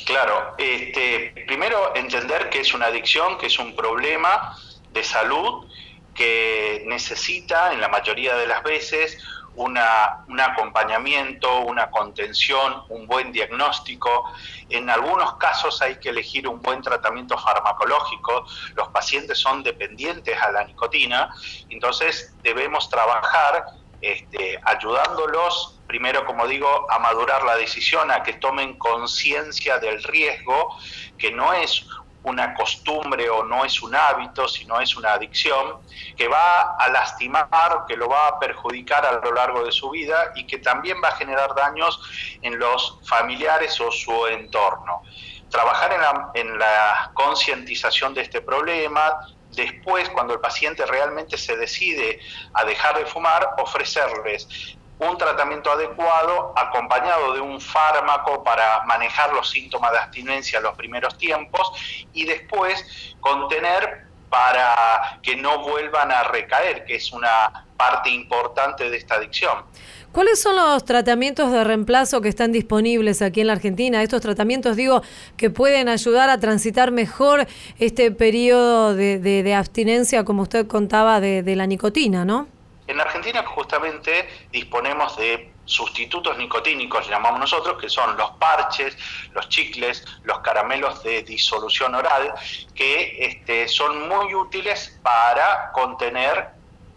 Claro, 0.06 0.56
este, 0.58 1.34
primero 1.48 1.96
entender 1.96 2.50
que 2.50 2.60
es 2.60 2.74
una 2.74 2.88
adicción, 2.88 3.38
que 3.38 3.48
es 3.48 3.58
un 3.58 3.76
problema 3.76 4.56
de 4.94 5.04
salud 5.04 5.66
que 6.14 6.84
necesita 6.88 7.74
en 7.74 7.82
la 7.82 7.90
mayoría 7.90 8.36
de 8.36 8.48
las 8.48 8.64
veces 8.64 9.18
un 9.56 10.40
acompañamiento, 10.40 11.62
una 11.62 11.90
contención, 11.90 12.84
un 12.90 13.08
buen 13.08 13.32
diagnóstico. 13.32 14.32
En 14.70 14.90
algunos 14.90 15.36
casos 15.36 15.82
hay 15.82 15.98
que 15.98 16.10
elegir 16.10 16.48
un 16.48 16.62
buen 16.62 16.82
tratamiento 16.82 17.38
farmacológico. 17.38 18.46
Los 18.76 18.90
pacientes 18.90 19.38
son 19.40 19.64
dependientes 19.64 20.42
a 20.42 20.52
la 20.52 20.64
nicotina, 20.64 21.34
entonces 21.70 22.36
debemos 22.44 22.90
trabajar 22.90 23.66
este, 24.02 24.60
ayudándolos, 24.64 25.80
primero, 25.88 26.26
como 26.26 26.48
digo, 26.48 26.86
a 26.92 27.00
madurar 27.00 27.44
la 27.44 27.56
decisión, 27.56 28.12
a 28.12 28.24
que 28.24 28.34
tomen 28.34 28.78
conciencia 28.78 29.80
del 29.80 30.04
riesgo, 30.04 30.76
que 31.18 31.32
no 31.32 31.54
es 31.54 31.86
una 32.26 32.54
costumbre 32.54 33.30
o 33.30 33.44
no 33.44 33.66
es 33.66 33.82
un 33.82 33.96
hábito, 33.96 34.48
sino 34.48 34.80
es 34.80 34.96
una 34.96 35.14
adicción 35.14 35.82
que 36.16 36.28
va 36.28 36.76
a 36.78 36.90
lastimar, 36.90 37.50
que 37.88 37.96
lo 37.96 38.10
va 38.10 38.28
a 38.28 38.40
perjudicar 38.40 39.06
a 39.06 39.14
lo 39.14 39.32
largo 39.32 39.64
de 39.64 39.72
su 39.72 39.90
vida 39.90 40.32
y 40.36 40.46
que 40.46 40.58
también 40.58 40.98
va 41.04 41.10
a 41.10 41.16
generar 41.16 41.54
daños 41.56 42.00
en 42.42 42.58
los 42.58 43.00
familiares 43.06 43.80
o 43.80 43.92
su 43.92 44.28
entorno. 44.28 45.02
Trabajar 45.50 45.94
en 45.94 46.02
la, 46.02 46.32
en 46.34 46.60
la 46.60 47.12
concientización 47.14 48.14
de 48.14 48.22
este 48.22 48.42
problema, 48.42 49.18
después, 49.52 50.10
cuando 50.10 50.34
el 50.34 50.40
paciente 50.40 50.86
realmente 50.86 51.38
se 51.38 51.56
decide 51.56 52.20
a 52.54 52.66
dejar 52.66 52.98
de 52.98 53.06
fumar, 53.06 53.56
ofrecerles 53.60 54.78
un 55.00 55.18
tratamiento 55.18 55.72
adecuado 55.72 56.54
acompañado 56.56 57.34
de 57.34 57.42
un 57.42 57.60
fármaco 57.60 58.44
para 58.44 58.84
manejar 58.86 59.34
los 59.34 59.50
síntomas 59.50 59.92
de 59.92 59.98
abstinencia 60.00 60.58
en 60.58 60.64
los 60.64 60.76
primeros 60.76 61.18
tiempos 61.18 61.72
y 62.14 62.26
después 62.26 63.16
contener 63.20 64.06
para 64.30 65.20
que 65.22 65.36
no 65.36 65.60
vuelvan 65.60 66.12
a 66.12 66.24
recaer, 66.24 66.86
que 66.86 66.96
es 66.96 67.12
una 67.12 67.66
parte 67.78 68.10
importante 68.10 68.90
de 68.90 68.98
esta 68.98 69.16
adicción. 69.16 69.64
¿Cuáles 70.12 70.42
son 70.42 70.56
los 70.56 70.86
tratamientos 70.86 71.52
de 71.52 71.64
reemplazo 71.66 72.22
que 72.22 72.30
están 72.30 72.54
disponibles 72.54 73.22
aquí 73.22 73.42
en 73.42 73.48
la 73.48 73.54
Argentina? 73.54 74.02
Estos 74.02 74.22
tratamientos, 74.22 74.78
digo, 74.78 75.02
que 75.36 75.50
pueden 75.50 75.90
ayudar 75.90 76.30
a 76.30 76.40
transitar 76.40 76.92
mejor 76.92 77.48
este 77.80 78.12
periodo 78.12 78.96
de, 78.96 79.54
abstinencia, 79.54 80.24
como 80.24 80.44
usted 80.44 80.68
contaba, 80.68 81.20
de, 81.20 81.44
de 81.44 81.56
la 81.58 81.66
nicotina, 81.66 82.24
¿no? 82.24 82.48
En 82.88 83.00
Argentina 83.00 83.44
justamente 83.46 84.30
disponemos 84.52 85.18
de 85.18 85.56
sustitutos 85.66 86.38
nicotínicos, 86.38 87.10
llamamos 87.10 87.40
nosotros, 87.40 87.78
que 87.82 87.90
son 87.90 88.16
los 88.16 88.32
parches, 88.32 88.96
los 89.32 89.50
chicles, 89.50 90.06
los 90.22 90.40
caramelos 90.40 91.02
de 91.04 91.24
disolución 91.24 91.96
oral, 91.96 92.34
que 92.76 93.18
este, 93.26 93.68
son 93.68 94.08
muy 94.08 94.36
útiles 94.36 95.00
para 95.02 95.72
contener 95.74 96.50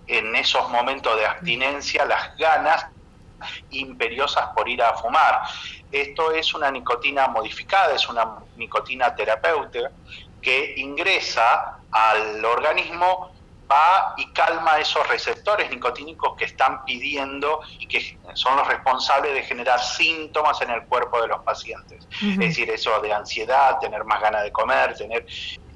en 0.06 0.36
esos 0.36 0.68
momentos 0.68 1.16
de 1.16 1.26
abstinencia 1.26 2.04
las 2.04 2.36
ganas 2.36 2.86
imperiosas 3.70 4.48
por 4.54 4.68
ir 4.68 4.82
a 4.82 4.94
fumar. 4.94 5.40
Esto 5.90 6.32
es 6.32 6.52
una 6.54 6.70
nicotina 6.70 7.28
modificada, 7.28 7.94
es 7.94 8.08
una 8.08 8.38
nicotina 8.56 9.14
terapéutica 9.14 9.90
que 10.40 10.74
ingresa 10.76 11.82
al 11.90 12.44
organismo 12.44 13.37
va 13.70 14.14
y 14.16 14.32
calma 14.32 14.78
esos 14.78 15.06
receptores 15.08 15.70
nicotínicos 15.70 16.34
que 16.36 16.46
están 16.46 16.84
pidiendo 16.84 17.60
y 17.78 17.86
que 17.86 18.02
son 18.34 18.56
los 18.56 18.66
responsables 18.66 19.34
de 19.34 19.42
generar 19.42 19.80
síntomas 19.80 20.60
en 20.62 20.70
el 20.70 20.86
cuerpo 20.86 21.20
de 21.20 21.28
los 21.28 21.40
pacientes. 21.40 22.08
Es 22.20 22.38
decir, 22.38 22.70
eso 22.70 23.00
de 23.00 23.12
ansiedad, 23.12 23.78
tener 23.78 24.04
más 24.04 24.20
ganas 24.20 24.42
de 24.42 24.52
comer, 24.52 24.96
tener 24.96 25.24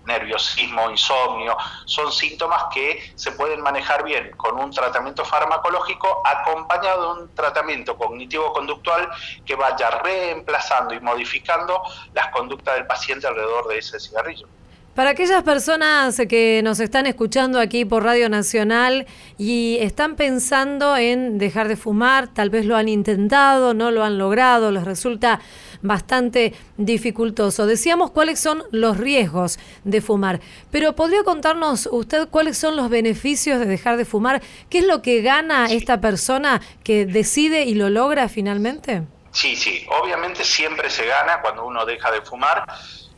nerviosismo, 0.04 0.90
insomnio, 0.90 1.56
son 1.86 2.10
síntomas 2.12 2.64
que 2.72 3.00
se 3.14 3.32
pueden 3.32 3.60
manejar 3.60 4.02
bien 4.02 4.32
con 4.36 4.58
un 4.58 4.70
tratamiento 4.70 5.24
farmacológico 5.24 6.22
acompañado 6.26 7.14
de 7.14 7.22
un 7.22 7.34
tratamiento 7.34 7.96
cognitivo-conductual 7.96 9.08
que 9.44 9.54
vaya 9.54 9.90
reemplazando 9.90 10.94
y 10.94 11.00
modificando 11.00 11.80
las 12.12 12.28
conductas 12.28 12.74
del 12.74 12.86
paciente 12.86 13.26
alrededor 13.26 13.68
de 13.68 13.78
ese 13.78 14.00
cigarrillo. 14.00 14.48
Para 14.94 15.08
aquellas 15.08 15.42
personas 15.42 16.20
que 16.28 16.60
nos 16.62 16.78
están 16.78 17.06
escuchando 17.06 17.58
aquí 17.58 17.86
por 17.86 18.04
Radio 18.04 18.28
Nacional 18.28 19.06
y 19.38 19.78
están 19.80 20.16
pensando 20.16 20.98
en 20.98 21.38
dejar 21.38 21.68
de 21.68 21.76
fumar, 21.76 22.28
tal 22.28 22.50
vez 22.50 22.66
lo 22.66 22.76
han 22.76 22.90
intentado, 22.90 23.72
no 23.72 23.90
lo 23.90 24.04
han 24.04 24.18
logrado, 24.18 24.70
les 24.70 24.84
resulta 24.84 25.40
bastante 25.80 26.52
dificultoso. 26.76 27.64
Decíamos 27.64 28.10
cuáles 28.10 28.38
son 28.38 28.64
los 28.70 28.98
riesgos 28.98 29.58
de 29.84 30.02
fumar, 30.02 30.40
pero 30.70 30.94
¿podría 30.94 31.22
contarnos 31.22 31.88
usted 31.90 32.28
cuáles 32.28 32.58
son 32.58 32.76
los 32.76 32.90
beneficios 32.90 33.60
de 33.60 33.64
dejar 33.64 33.96
de 33.96 34.04
fumar? 34.04 34.42
¿Qué 34.68 34.80
es 34.80 34.86
lo 34.86 35.00
que 35.00 35.22
gana 35.22 35.70
esta 35.70 36.02
persona 36.02 36.60
que 36.84 37.06
decide 37.06 37.64
y 37.64 37.76
lo 37.76 37.88
logra 37.88 38.28
finalmente? 38.28 39.04
Sí, 39.30 39.56
sí, 39.56 39.86
obviamente 40.02 40.44
siempre 40.44 40.90
se 40.90 41.06
gana 41.06 41.40
cuando 41.40 41.64
uno 41.64 41.86
deja 41.86 42.10
de 42.10 42.20
fumar 42.20 42.66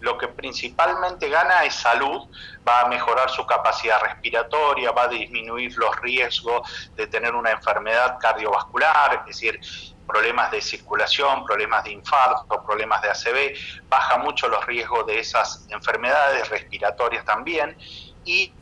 lo 0.05 0.19
que 0.19 0.29
principalmente 0.29 1.29
gana 1.29 1.65
es 1.65 1.75
salud, 1.75 2.21
va 2.67 2.83
a 2.83 2.89
mejorar 2.89 3.31
su 3.31 3.45
capacidad 3.47 4.01
respiratoria, 4.01 4.93
va 4.93 5.05
a 5.05 5.09
disminuir 5.09 5.77
los 5.77 5.97
riesgos 6.01 6.69
de 6.95 7.07
tener 7.07 7.35
una 7.35 7.51
enfermedad 7.51 8.17
cardiovascular, 8.21 9.15
es 9.15 9.25
decir, 9.27 9.59
problemas 10.07 10.51
de 10.51 10.61
circulación, 10.61 11.45
problemas 11.45 11.85
de 11.85 11.93
infarto, 11.93 12.63
problemas 12.67 13.01
de 13.01 13.11
ACV, 13.11 13.55
baja 13.89 14.19
mucho 14.19 14.49
los 14.49 14.65
riesgos 14.67 15.07
de 15.07 15.19
esas 15.19 15.67
enfermedades 15.71 16.49
respiratorias 16.51 17.25
también 17.25 17.77
y 18.23 18.55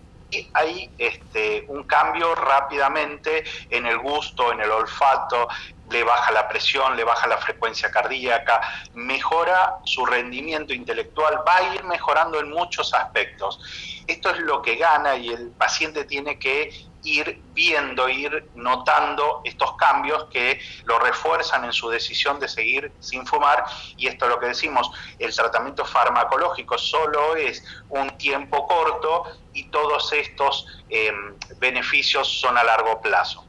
hay 0.55 0.90
este, 0.99 1.64
un 1.68 1.85
cambio 1.85 2.35
rápidamente 2.35 3.45
en 3.71 3.87
el 3.87 3.99
gusto, 3.99 4.53
en 4.53 4.61
el 4.61 4.71
olfato, 4.71 5.49
le 5.90 6.05
baja 6.05 6.33
la 6.33 6.49
presión, 6.49 6.97
le 6.97 7.05
baja 7.05 7.27
la 7.27 7.37
frecuencia 7.37 7.90
cardíaca, 7.90 8.61
mejora 8.95 9.77
su 9.85 10.07
rendimiento 10.07 10.73
intelectual, 10.73 11.45
va 11.47 11.57
a 11.57 11.75
ir 11.75 11.85
mejorando 11.85 12.40
en 12.40 12.51
muchos 12.51 12.95
aspectos. 12.95 13.61
Esto 14.07 14.31
es 14.31 14.38
lo 14.38 14.62
que 14.62 14.77
gana 14.77 15.16
y 15.16 15.29
el 15.29 15.51
paciente 15.51 16.05
tiene 16.05 16.38
que 16.38 16.71
ir 17.05 17.42
viendo, 17.53 18.09
ir 18.09 18.51
notando 18.55 19.42
estos 19.45 19.77
cambios 19.77 20.27
que 20.27 20.61
lo 20.85 20.99
refuerzan 20.99 21.64
en 21.64 21.73
su 21.73 21.88
decisión 21.88 22.38
de 22.38 22.49
seguir 22.49 22.92
sin 23.01 23.27
fumar. 23.27 23.64
Y 23.97 24.07
esto 24.07 24.27
es 24.27 24.31
lo 24.31 24.40
que 24.40 24.47
decimos, 24.47 24.90
el 25.18 25.35
tratamiento 25.35 25.85
farmacológico 25.85 26.79
solo 26.79 27.37
es 27.37 27.64
un 27.88 28.16
tiempo 28.18 28.66
corto 28.66 29.25
y 29.55 29.65
todos 29.65 30.12
estos 30.12 30.67
eh, 30.88 31.12
beneficios 31.59 32.41
son 32.41 32.57
a 32.57 32.65
largo 32.65 33.01
plazo. 33.01 33.45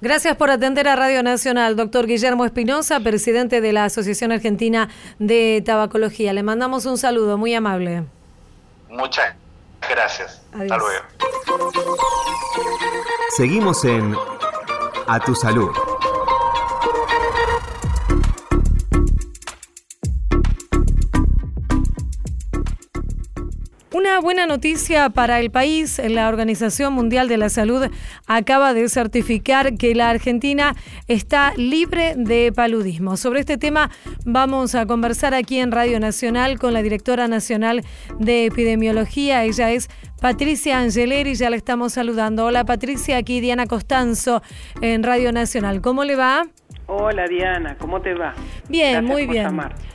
Gracias 0.00 0.36
por 0.36 0.50
atender 0.50 0.86
a 0.88 0.96
Radio 0.96 1.22
Nacional, 1.22 1.76
doctor 1.76 2.06
Guillermo 2.06 2.44
Espinosa, 2.44 3.00
presidente 3.00 3.60
de 3.60 3.72
la 3.72 3.86
Asociación 3.86 4.32
Argentina 4.32 4.90
de 5.18 5.62
Tabacología. 5.64 6.32
Le 6.32 6.42
mandamos 6.42 6.84
un 6.84 6.98
saludo 6.98 7.38
muy 7.38 7.54
amable. 7.54 8.04
Muchas 8.90 9.34
gracias. 9.88 10.42
Hasta 10.52 10.76
luego. 10.76 11.04
Seguimos 13.36 13.84
en 13.84 14.14
A 15.06 15.20
Tu 15.20 15.34
Salud. 15.34 15.70
Una 24.14 24.20
buena 24.20 24.46
noticia 24.46 25.10
para 25.10 25.40
el 25.40 25.50
país, 25.50 26.00
la 26.08 26.28
Organización 26.28 26.92
Mundial 26.92 27.26
de 27.26 27.36
la 27.36 27.48
Salud 27.48 27.86
acaba 28.28 28.72
de 28.72 28.88
certificar 28.88 29.76
que 29.76 29.92
la 29.96 30.08
Argentina 30.08 30.76
está 31.08 31.52
libre 31.56 32.14
de 32.16 32.52
paludismo. 32.52 33.16
Sobre 33.16 33.40
este 33.40 33.58
tema 33.58 33.90
vamos 34.24 34.76
a 34.76 34.86
conversar 34.86 35.34
aquí 35.34 35.58
en 35.58 35.72
Radio 35.72 35.98
Nacional 35.98 36.60
con 36.60 36.74
la 36.74 36.82
directora 36.82 37.26
nacional 37.26 37.82
de 38.20 38.46
epidemiología. 38.46 39.42
Ella 39.42 39.72
es 39.72 39.88
Patricia 40.20 40.78
Angeleri, 40.78 41.34
ya 41.34 41.50
la 41.50 41.56
estamos 41.56 41.94
saludando. 41.94 42.44
Hola 42.44 42.64
Patricia, 42.64 43.16
aquí 43.16 43.40
Diana 43.40 43.66
Costanzo 43.66 44.44
en 44.80 45.02
Radio 45.02 45.32
Nacional. 45.32 45.80
¿Cómo 45.80 46.04
le 46.04 46.14
va? 46.14 46.46
Hola 46.86 47.26
Diana, 47.28 47.76
¿cómo 47.78 48.02
te 48.02 48.12
va? 48.14 48.34
Bien, 48.68 49.04
muy 49.04 49.26
bien. 49.26 49.48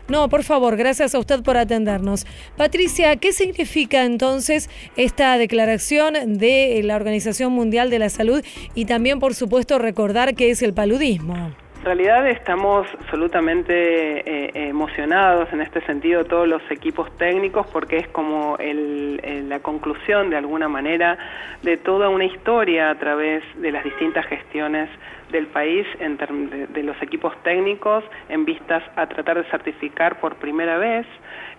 No, 0.08 0.28
por 0.28 0.44
favor, 0.44 0.76
gracias 0.76 1.14
a 1.14 1.20
usted 1.20 1.44
por 1.44 1.56
atendernos. 1.56 2.26
Patricia, 2.58 3.16
¿qué 3.18 3.32
significa 3.32 4.06
entonces 4.06 4.70
esta 4.96 5.38
declaración 5.38 6.38
de 6.40 6.82
la 6.84 6.96
Organización 6.96 7.54
Mundial 7.54 7.92
de 7.92 8.00
la 8.00 8.10
Salud 8.10 8.44
y 8.74 8.86
también, 8.86 9.20
por 9.20 9.36
supuesto, 9.36 9.78
recordar 9.78 10.34
qué 10.34 10.50
es 10.50 10.64
el 10.64 10.74
paludismo? 10.74 11.52
Realidad 11.84 12.28
estamos 12.28 12.88
absolutamente 13.00 13.74
eh, 13.74 14.70
emocionados 14.70 15.52
en 15.54 15.62
este 15.62 15.82
sentido 15.86 16.26
todos 16.26 16.48
los 16.48 16.62
equipos 16.70 17.10
técnicos 17.18 17.68
porque 17.68 17.98
es 17.98 18.08
como 18.10 18.58
la 18.60 19.60
conclusión 19.60 20.30
de 20.30 20.38
alguna 20.38 20.68
manera 20.68 21.18
de 21.64 21.78
toda 21.78 22.10
una 22.10 22.26
historia 22.26 22.90
a 22.90 22.96
través 22.96 23.44
de 23.62 23.72
las 23.72 23.84
distintas 23.84 24.26
gestiones 24.26 24.90
del 25.32 25.48
país 25.48 25.86
en 26.00 26.18
de, 26.18 26.68
de 26.68 26.84
los 26.84 27.02
equipos 27.02 27.34
técnicos 27.44 28.04
en 28.30 28.46
vistas 28.46 28.84
a 28.96 29.08
tratar 29.08 29.38
de 29.38 29.50
certificar 29.50 30.20
por 30.20 30.36
primera 30.36 30.78
vez 30.78 31.06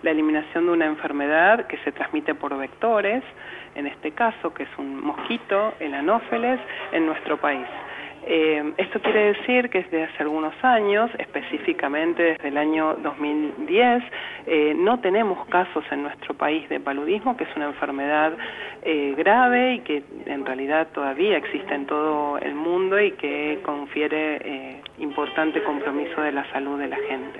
la 0.03 0.11
eliminación 0.11 0.65
de 0.65 0.71
una 0.71 0.85
enfermedad 0.85 1.67
que 1.67 1.77
se 1.79 1.91
transmite 1.91 2.35
por 2.35 2.57
vectores, 2.57 3.23
en 3.75 3.87
este 3.87 4.11
caso 4.11 4.53
que 4.53 4.63
es 4.63 4.69
un 4.77 5.01
mosquito, 5.03 5.73
el 5.79 5.93
anófeles, 5.93 6.59
en 6.91 7.05
nuestro 7.05 7.37
país. 7.37 7.67
Eh, 8.23 8.73
esto 8.77 8.99
quiere 9.01 9.33
decir 9.33 9.69
que 9.69 9.81
desde 9.81 10.03
hace 10.03 10.23
algunos 10.23 10.53
años, 10.63 11.09
específicamente 11.17 12.21
desde 12.23 12.49
el 12.49 12.57
año 12.57 12.95
2010, 13.01 14.03
eh, 14.45 14.73
no 14.77 14.99
tenemos 14.99 15.47
casos 15.47 15.83
en 15.91 16.03
nuestro 16.03 16.35
país 16.35 16.67
de 16.69 16.79
paludismo, 16.79 17.35
que 17.35 17.45
es 17.45 17.55
una 17.55 17.65
enfermedad 17.65 18.33
eh, 18.83 19.15
grave 19.17 19.75
y 19.75 19.79
que 19.79 20.03
en 20.25 20.45
realidad 20.45 20.87
todavía 20.93 21.37
existe 21.37 21.73
en 21.73 21.87
todo 21.87 22.37
el 22.37 22.53
mundo 22.53 22.99
y 22.99 23.11
que 23.13 23.59
confiere 23.63 24.81
importante 24.99 25.63
compromiso 25.63 26.21
de 26.21 26.31
la 26.31 26.49
salud 26.51 26.79
de 26.79 26.87
la 26.87 26.97
gente. 26.97 27.39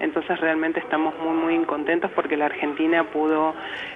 Entonces 0.00 0.38
realmente 0.40 0.80
estamos 0.80 1.14
muy 1.18 1.34
muy 1.34 1.64
contentos 1.64 2.10
porque 2.14 2.36
la 2.36 2.46
Argentina 2.46 3.04
pudo 3.10 3.54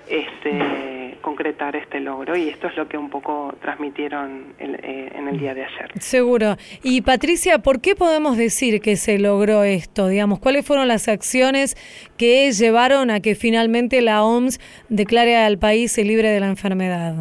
este, 0.09 1.17
concretar 1.21 1.77
este 1.77 2.01
logro 2.01 2.37
y 2.37 2.49
esto 2.49 2.69
es 2.69 2.77
lo 2.77 2.89
que 2.89 2.97
un 2.97 3.11
poco 3.11 3.55
transmitieron 3.61 4.55
eh, 4.59 5.13
en 5.15 5.29
el 5.29 5.39
día 5.39 5.55
de 5.55 5.65
ayer. 5.65 5.91
Seguro. 5.99 6.57
Y 6.83 7.03
Patricia, 7.03 7.59
¿por 7.59 7.81
qué 7.81 7.95
podemos 7.95 8.37
decir 8.37 8.81
que 8.81 8.97
se 8.97 9.19
logró 9.19 9.65
esto? 9.65 10.09
Digamos, 10.09 10.39
¿cuáles 10.39 10.67
fueron 10.67 10.89
las 10.89 11.09
acciones 11.09 11.77
que 12.17 12.51
llevaron 12.53 13.11
a 13.11 13.21
que 13.21 13.35
finalmente 13.35 14.01
la 14.03 14.25
OMS 14.25 14.61
declare 14.89 15.37
al 15.37 15.59
país 15.59 15.97
libre 15.99 16.29
de 16.29 16.41
la 16.41 16.47
enfermedad? 16.47 17.15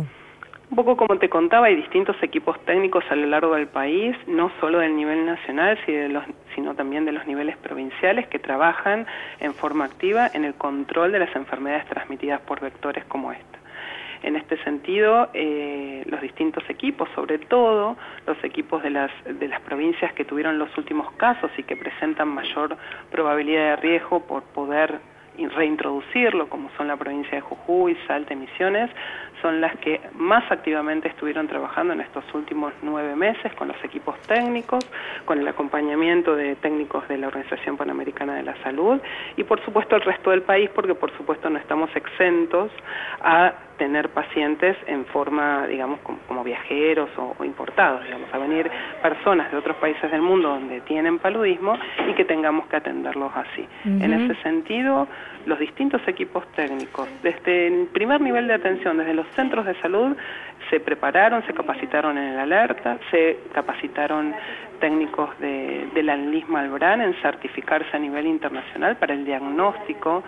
Un 0.76 0.84
poco 0.84 0.98
como 0.98 1.18
te 1.18 1.30
contaba, 1.30 1.68
hay 1.68 1.78
distintos 1.78 2.22
equipos 2.22 2.60
técnicos 2.66 3.06
a 3.10 3.16
lo 3.16 3.28
largo 3.28 3.56
del 3.56 3.68
país, 3.68 4.14
no 4.28 4.52
solo 4.60 4.80
del 4.80 4.94
nivel 4.94 5.26
nacional, 5.26 5.80
sino 6.54 6.76
también 6.76 7.06
de 7.06 7.14
los 7.14 7.26
niveles 7.26 7.56
provinciales 7.56 8.28
que 8.28 8.40
trabajan 8.40 9.08
en 9.40 9.54
forma 9.54 9.86
activa 9.86 10.30
en 10.34 10.44
el 10.44 10.56
control 10.56 11.14
de 11.14 11.20
las 11.20 11.34
enfermedades 11.34 11.86
transmitidas 11.86 12.42
por 12.42 12.60
vectores 12.60 13.06
como 13.06 13.32
esta. 13.32 13.58
En 14.22 14.36
este 14.36 14.62
sentido, 14.66 15.30
eh, 15.34 16.04
los 16.08 16.20
distintos 16.20 16.70
equipos, 16.70 17.08
sobre 17.16 17.40
todo 17.40 17.96
los 18.28 18.44
equipos 18.44 18.84
de 18.84 18.90
las, 18.90 19.12
de 19.24 19.48
las 19.48 19.62
provincias 19.62 20.12
que 20.12 20.26
tuvieron 20.26 20.60
los 20.60 20.78
últimos 20.78 21.10
casos 21.14 21.52
y 21.58 21.64
que 21.64 21.78
presentan 21.78 22.28
mayor 22.28 22.76
probabilidad 23.12 23.70
de 23.70 23.76
riesgo 23.78 24.28
por 24.28 24.44
poder 24.44 25.00
reintroducirlo, 25.56 26.48
como 26.50 26.70
son 26.78 26.88
la 26.88 26.98
provincia 26.98 27.36
de 27.36 27.42
Jujuy, 27.42 27.98
Salta 28.08 28.34
y 28.34 28.38
Misiones, 28.38 28.90
son 29.42 29.62
las 29.62 29.76
que 29.80 30.02
más 30.14 30.50
activamente 30.52 31.08
estuvieron 31.08 31.48
trabajando 31.48 31.94
en 31.94 32.02
estos 32.02 32.24
últimos 32.34 32.74
nueve 32.82 33.16
meses 33.16 33.54
con 33.56 33.68
los 33.68 33.84
equipos 33.84 34.20
técnicos, 34.22 34.86
con 35.26 35.40
el 35.40 35.48
acompañamiento 35.48 36.36
de 36.36 36.56
técnicos 36.56 37.08
de 37.08 37.18
la 37.18 37.28
Organización 37.28 37.78
Panamericana 37.78 38.36
de 38.36 38.44
la 38.44 38.56
Salud 38.64 39.00
y 39.36 39.44
por 39.44 39.64
supuesto 39.66 39.96
el 39.96 40.02
resto 40.02 40.32
del 40.32 40.44
país, 40.44 40.70
porque 40.74 40.96
por 40.96 41.12
supuesto 41.18 41.50
no 41.50 41.60
estamos 41.60 41.90
exentos 41.96 42.72
a 43.22 43.54
tener 43.78 44.10
pacientes 44.10 44.78
en 44.88 45.06
forma, 45.06 45.68
digamos, 45.68 46.00
como, 46.02 46.44
viajeros 46.44 47.10
o, 47.18 47.44
importados, 47.44 48.04
digamos, 48.04 48.34
a 48.34 48.38
venir 48.38 48.70
personas 49.02 49.52
de 49.52 49.58
otros 49.58 49.76
países 49.78 50.10
del 50.12 50.22
mundo 50.22 50.50
donde 50.50 50.82
tienen 50.82 51.20
paludismo 51.20 51.78
y 52.08 52.14
que 52.14 52.24
tengamos 52.24 52.68
que 52.68 52.78
atenderlos 52.78 53.32
así. 53.36 53.68
En 53.84 54.14
ese 54.14 54.42
sentido, 54.44 55.08
los 55.46 55.60
distintos 55.60 56.02
equipos 56.08 56.48
técnicos, 56.54 57.10
desde 57.24 57.68
el 57.68 57.88
primer 57.88 58.22
nivel 58.22 58.48
de 58.48 58.54
atención, 58.54 58.98
desde 58.98 59.14
los 59.14 59.28
centros 59.36 59.66
de 59.66 59.76
salud, 59.82 60.16
se 60.70 60.80
prepararon, 60.80 61.46
se 61.46 61.54
capacitaron 61.54 62.18
en 62.18 62.34
el 62.34 62.40
alerta, 62.40 62.98
se 63.12 63.40
capacitaron 63.54 64.34
técnicos 64.80 65.30
de, 65.40 65.88
de 65.94 66.04
la 66.04 66.18
Malbrán 66.48 67.02
en 67.02 67.14
certificarse 67.22 67.96
a 67.96 68.00
nivel 68.00 68.28
internacional 68.28 68.98
para 68.98 69.14
el 69.14 69.26
diagnóstico 69.26 70.24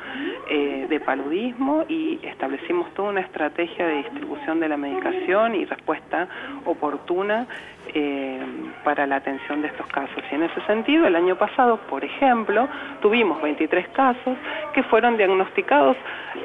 eh, 0.49 0.87
de 0.89 0.99
paludismo 0.99 1.85
y 1.87 2.19
establecimos 2.23 2.93
toda 2.93 3.09
una 3.09 3.21
estrategia 3.21 3.85
de 3.85 3.97
distribución 3.97 4.59
de 4.59 4.69
la 4.69 4.77
medicación 4.77 5.55
y 5.55 5.65
respuesta 5.65 6.27
oportuna 6.65 7.47
eh, 7.93 8.39
para 8.83 9.05
la 9.05 9.17
atención 9.17 9.61
de 9.61 9.67
estos 9.67 9.87
casos. 9.87 10.23
Y 10.31 10.35
en 10.35 10.43
ese 10.43 10.61
sentido, 10.61 11.07
el 11.07 11.15
año 11.15 11.35
pasado, 11.35 11.77
por 11.89 12.03
ejemplo, 12.03 12.67
tuvimos 13.01 13.41
23 13.41 13.87
casos 13.89 14.37
que 14.73 14.83
fueron 14.83 15.17
diagnosticados, 15.17 15.97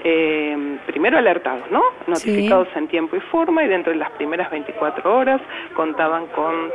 eh, 0.04 0.78
primero 0.86 1.18
alertados, 1.18 1.70
¿no? 1.70 1.82
Notificados 2.06 2.68
en 2.74 2.88
tiempo 2.88 3.16
y 3.16 3.20
forma 3.20 3.64
y 3.64 3.68
dentro 3.68 3.92
de 3.92 3.98
las 3.98 4.10
primeras 4.12 4.50
24 4.50 5.14
horas 5.14 5.40
contaban 5.74 6.26
con 6.28 6.70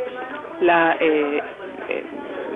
la, 0.62 0.98
eh, 1.00 1.42
eh, 1.90 2.04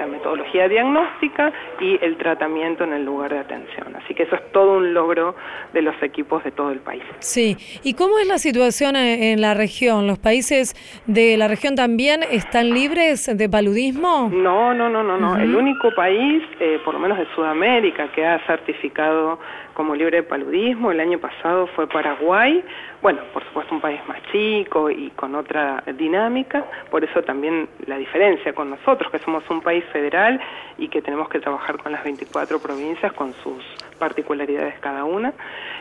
la 0.02 0.08
metodología 0.08 0.68
diagnóstica 0.68 1.54
y 1.80 2.04
el 2.04 2.18
tratamiento 2.18 2.84
en 2.84 2.94
el 2.94 3.06
lugar 3.06 3.32
de 3.32 3.40
atención. 3.40 3.96
Así 3.96 4.16
que 4.16 4.24
eso 4.24 4.36
es 4.36 4.52
todo 4.52 4.78
un 4.78 4.94
logro 4.94 5.36
de 5.74 5.82
los 5.84 5.96
equipos 6.02 6.44
de 6.44 6.52
todo 6.52 6.72
el 6.72 6.80
país. 6.80 7.04
Sí, 7.20 7.56
¿y 7.84 7.94
cómo 7.94 8.18
es 8.18 8.28
la 8.28 8.40
situación 8.40 8.96
en 8.96 9.40
la 9.42 9.54
región? 9.54 10.08
¿Los 10.08 10.18
países 10.18 10.74
de 11.06 11.38
la 11.38 11.48
región 11.48 11.76
también 11.76 12.24
están 12.24 12.72
libres 12.72 13.30
de 13.38 13.48
paludismo? 13.48 14.30
No, 14.32 14.74
no, 14.74 14.90
no, 14.90 15.04
no, 15.04 15.18
no. 15.18 15.38
El 15.38 15.56
único 15.56 15.94
país, 15.96 16.44
eh, 16.60 16.80
por 16.84 16.96
lo 16.96 17.00
menos 17.00 17.20
de 17.20 17.28
Sudamérica, 17.36 18.12
que 18.12 18.26
ha 18.26 18.40
certificado 18.48 19.40
como 19.82 19.96
libre 19.96 20.18
de 20.18 20.24
paludismo 20.24 20.92
el 20.92 21.00
año 21.00 21.18
pasado 21.18 21.66
fue 21.76 21.88
Paraguay, 21.88 22.64
bueno, 23.02 23.22
por 23.34 23.44
supuesto 23.46 23.74
un 23.74 23.82
país 23.82 24.00
más 24.08 24.22
chico 24.32 24.92
y 24.92 25.10
con 25.16 25.34
otra 25.34 25.84
dinámica, 25.98 26.64
por 26.92 27.04
eso 27.04 27.24
también 27.24 27.68
la 27.88 27.98
diferencia 27.98 28.54
con 28.54 28.70
nosotros, 28.70 29.12
que 29.12 29.18
somos 29.18 29.44
un 29.50 29.60
país 29.60 29.84
federal 29.86 30.40
y 30.78 30.88
que 30.88 31.02
tenemos 31.02 31.30
que 31.30 31.40
trabajar 31.40 31.80
con 31.80 31.92
las 31.92 32.04
24 32.04 32.62
provincias 32.62 33.12
con 33.14 33.34
sus 33.34 33.64
particularidades 33.98 34.78
cada 34.82 35.04
una, 35.04 35.34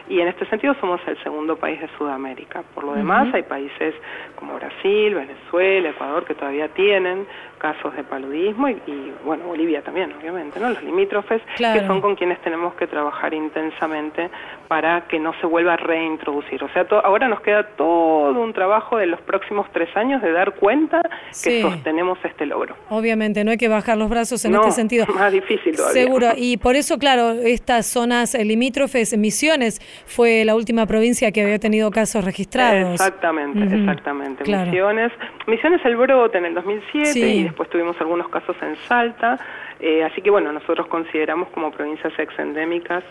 y 0.08 0.18
en 0.18 0.28
este 0.28 0.46
sentido 0.46 0.74
somos 0.80 1.00
el 1.06 1.22
segundo 1.22 1.56
país 1.56 1.78
de 1.78 1.88
Sudamérica. 1.98 2.62
Por 2.74 2.84
lo 2.84 2.94
demás, 2.94 3.28
hay 3.34 3.42
países 3.42 3.94
como 4.34 4.54
Brasil, 4.54 5.14
Venezuela, 5.14 5.90
Ecuador, 5.90 6.24
que 6.24 6.34
todavía 6.34 6.68
tienen 6.68 7.26
casos 7.60 7.94
de 7.94 8.02
paludismo 8.02 8.68
y, 8.68 9.12
bueno, 9.24 9.44
Bolivia 9.44 9.82
también, 9.82 10.12
obviamente, 10.18 10.58
¿no? 10.58 10.70
Los 10.70 10.82
limítrofes, 10.82 11.42
que 11.56 11.86
son 11.86 12.00
con 12.00 12.16
quienes 12.16 12.40
tenemos 12.40 12.74
que 12.74 12.86
trabajar 12.86 13.34
intensamente 13.34 14.30
para 14.66 15.02
que 15.02 15.18
no 15.18 15.32
se 15.40 15.46
vuelva 15.46 15.74
a 15.74 15.76
reintroducir. 15.76 16.64
O 16.64 16.68
sea, 16.70 16.86
ahora 17.04 17.28
nos 17.28 17.40
queda 17.42 17.62
todo 17.76 18.40
un 18.40 18.52
trabajo 18.52 18.96
de 18.96 19.06
los 19.06 19.20
próximos 19.20 19.66
tres 19.72 19.94
años 19.96 20.22
de 20.22 20.32
dar 20.32 20.54
cuenta 20.54 21.02
que 21.44 21.62
sostenemos 21.62 22.18
este 22.24 22.46
logro. 22.46 22.74
Obviamente, 22.88 23.44
no 23.44 23.50
hay 23.50 23.58
que 23.58 23.68
bajar 23.68 23.98
los 23.98 24.08
brazos 24.08 24.44
en 24.44 24.54
este 24.54 24.70
sentido. 24.72 25.06
más 25.14 25.32
difícil 25.32 25.76
todavía. 25.76 26.02
Seguro, 26.02 26.28
y 26.36 26.56
por 26.56 26.76
eso, 26.76 26.98
claro, 26.98 27.32
estas 27.32 27.86
zonas 27.86 28.34
limítrofes, 28.34 29.16
Misiones, 29.16 29.80
fue 30.06 30.44
la 30.44 30.54
última 30.54 30.86
provincia 30.86 31.30
que 31.30 31.42
había 31.42 31.58
tenido 31.58 31.90
casos 31.90 32.24
registrados. 32.24 32.92
Exactamente, 32.94 33.76
exactamente. 33.76 34.44
Misiones, 34.44 35.12
Misiones 35.46 35.84
el 35.84 35.96
brote 35.96 36.38
en 36.38 36.46
el 36.46 36.54
2007 36.54 37.18
y 37.18 37.49
después 37.50 37.68
tuvimos 37.68 38.00
algunos 38.00 38.28
casos 38.28 38.56
en 38.62 38.76
Salta, 38.88 39.38
eh, 39.80 40.04
así 40.04 40.22
que 40.22 40.30
bueno, 40.30 40.52
nosotros 40.52 40.86
consideramos 40.86 41.48
como 41.48 41.70
provincias 41.72 42.16
exendémicas, 42.18 43.02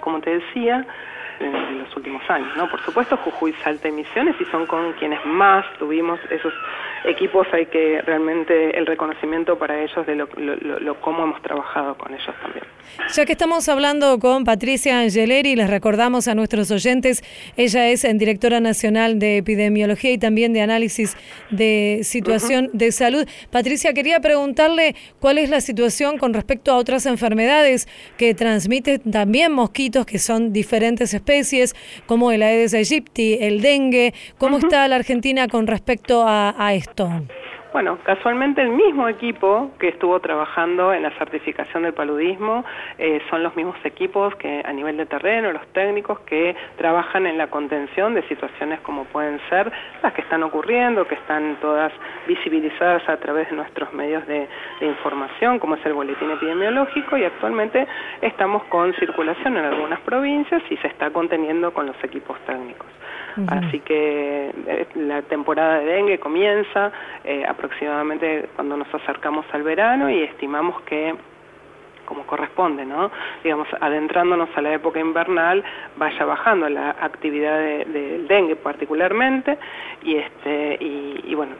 como 0.00 0.20
te 0.20 0.38
decía, 0.38 0.84
en 1.42 1.78
los 1.78 1.96
últimos 1.96 2.22
años, 2.28 2.56
¿no? 2.56 2.68
Por 2.68 2.80
supuesto, 2.82 3.16
Jujuy, 3.16 3.52
Salta 3.64 3.88
y 3.88 3.92
Misiones, 3.92 4.36
y 4.40 4.44
son 4.46 4.66
con 4.66 4.92
quienes 4.94 5.24
más 5.26 5.64
tuvimos 5.78 6.20
esos 6.30 6.52
equipos, 7.04 7.46
hay 7.52 7.66
que 7.66 8.00
realmente 8.02 8.78
el 8.78 8.86
reconocimiento 8.86 9.58
para 9.58 9.82
ellos 9.82 10.06
de 10.06 10.14
lo, 10.14 10.28
lo, 10.36 11.00
cómo 11.00 11.24
hemos 11.24 11.42
trabajado 11.42 11.96
con 11.96 12.14
ellos 12.14 12.34
también. 12.40 12.64
Ya 13.12 13.24
que 13.24 13.32
estamos 13.32 13.68
hablando 13.68 14.18
con 14.18 14.44
Patricia 14.44 15.00
Angeleri, 15.00 15.56
les 15.56 15.68
recordamos 15.68 16.28
a 16.28 16.34
nuestros 16.34 16.70
oyentes, 16.70 17.24
ella 17.56 17.88
es 17.88 18.06
directora 18.18 18.60
nacional 18.60 19.18
de 19.18 19.38
epidemiología 19.38 20.12
y 20.12 20.18
también 20.18 20.52
de 20.52 20.60
análisis 20.60 21.16
de 21.50 22.00
situación 22.02 22.70
de 22.72 22.92
salud. 22.92 23.26
Patricia, 23.50 23.94
quería 23.94 24.20
preguntarle 24.20 24.94
cuál 25.18 25.38
es 25.38 25.50
la 25.50 25.60
situación 25.60 26.18
con 26.18 26.34
respecto 26.34 26.70
a 26.70 26.76
otras 26.76 27.06
enfermedades 27.06 27.88
que 28.16 28.34
transmiten 28.34 29.00
también 29.10 29.52
mosquitos 29.52 30.06
que 30.06 30.18
son 30.18 30.52
diferentes 30.52 31.14
especies 31.14 31.31
especies 31.32 31.74
como 32.06 32.30
el 32.30 32.42
Aedes 32.42 32.74
aegypti, 32.74 33.38
el 33.40 33.62
dengue. 33.62 34.12
¿Cómo 34.38 34.58
está 34.58 34.86
la 34.88 34.96
Argentina 34.96 35.48
con 35.48 35.66
respecto 35.66 36.24
a, 36.26 36.74
esto? 36.74 37.08
Bueno, 37.72 37.98
casualmente 38.04 38.60
el 38.60 38.68
mismo 38.68 39.08
equipo 39.08 39.70
que 39.78 39.88
estuvo 39.88 40.20
trabajando 40.20 40.92
en 40.92 41.02
la 41.02 41.10
certificación 41.12 41.84
del 41.84 41.94
paludismo 41.94 42.66
eh, 42.98 43.22
son 43.30 43.42
los 43.42 43.56
mismos 43.56 43.76
equipos 43.84 44.34
que 44.36 44.62
a 44.62 44.72
nivel 44.74 44.98
de 44.98 45.06
terreno, 45.06 45.50
los 45.52 45.66
técnicos 45.68 46.20
que 46.20 46.54
trabajan 46.76 47.26
en 47.26 47.38
la 47.38 47.46
contención 47.46 48.12
de 48.12 48.28
situaciones 48.28 48.80
como 48.80 49.04
pueden 49.04 49.40
ser 49.48 49.72
las 50.02 50.12
que 50.12 50.20
están 50.20 50.42
ocurriendo, 50.42 51.06
que 51.06 51.14
están 51.14 51.56
todas 51.62 51.92
visibilizadas 52.26 53.08
a 53.08 53.16
través 53.16 53.48
de 53.48 53.56
nuestros 53.56 53.90
medios 53.94 54.26
de, 54.26 54.46
información, 54.82 55.58
como 55.58 55.76
es 55.76 55.86
el 55.86 55.94
boletín 55.94 56.30
epidemiológico, 56.30 57.16
y 57.16 57.24
actualmente 57.24 57.86
estamos 58.20 58.64
con 58.64 58.92
circulación 58.94 59.56
en 59.56 59.64
algunas 59.64 60.00
provincias 60.00 60.62
y 60.68 60.76
se 60.78 60.88
está 60.88 61.10
conteniendo 61.10 61.72
con 61.72 61.86
los 61.86 61.96
equipos 62.04 62.38
técnicos. 62.46 62.88
Así 63.46 63.80
que 63.80 64.52
eh, 64.66 64.86
la 64.94 65.22
temporada 65.22 65.78
de 65.78 65.86
dengue 65.86 66.18
comienza 66.18 66.92
eh, 67.24 67.44
aproximadamente 67.62 68.48
cuando 68.56 68.76
nos 68.76 68.92
acercamos 68.92 69.46
al 69.52 69.62
verano 69.62 70.10
y 70.10 70.22
estimamos 70.22 70.82
que 70.82 71.14
como 72.04 72.26
corresponde, 72.26 72.84
¿no? 72.84 73.10
Digamos, 73.44 73.68
adentrándonos 73.80 74.48
a 74.56 74.60
la 74.60 74.74
época 74.74 74.98
invernal, 74.98 75.62
vaya 75.96 76.24
bajando 76.24 76.68
la 76.68 76.90
actividad 77.00 77.58
del 77.58 78.26
dengue 78.26 78.56
particularmente 78.56 79.56
y 80.02 80.16
este 80.16 80.76
y, 80.80 81.34
bueno, 81.34 81.54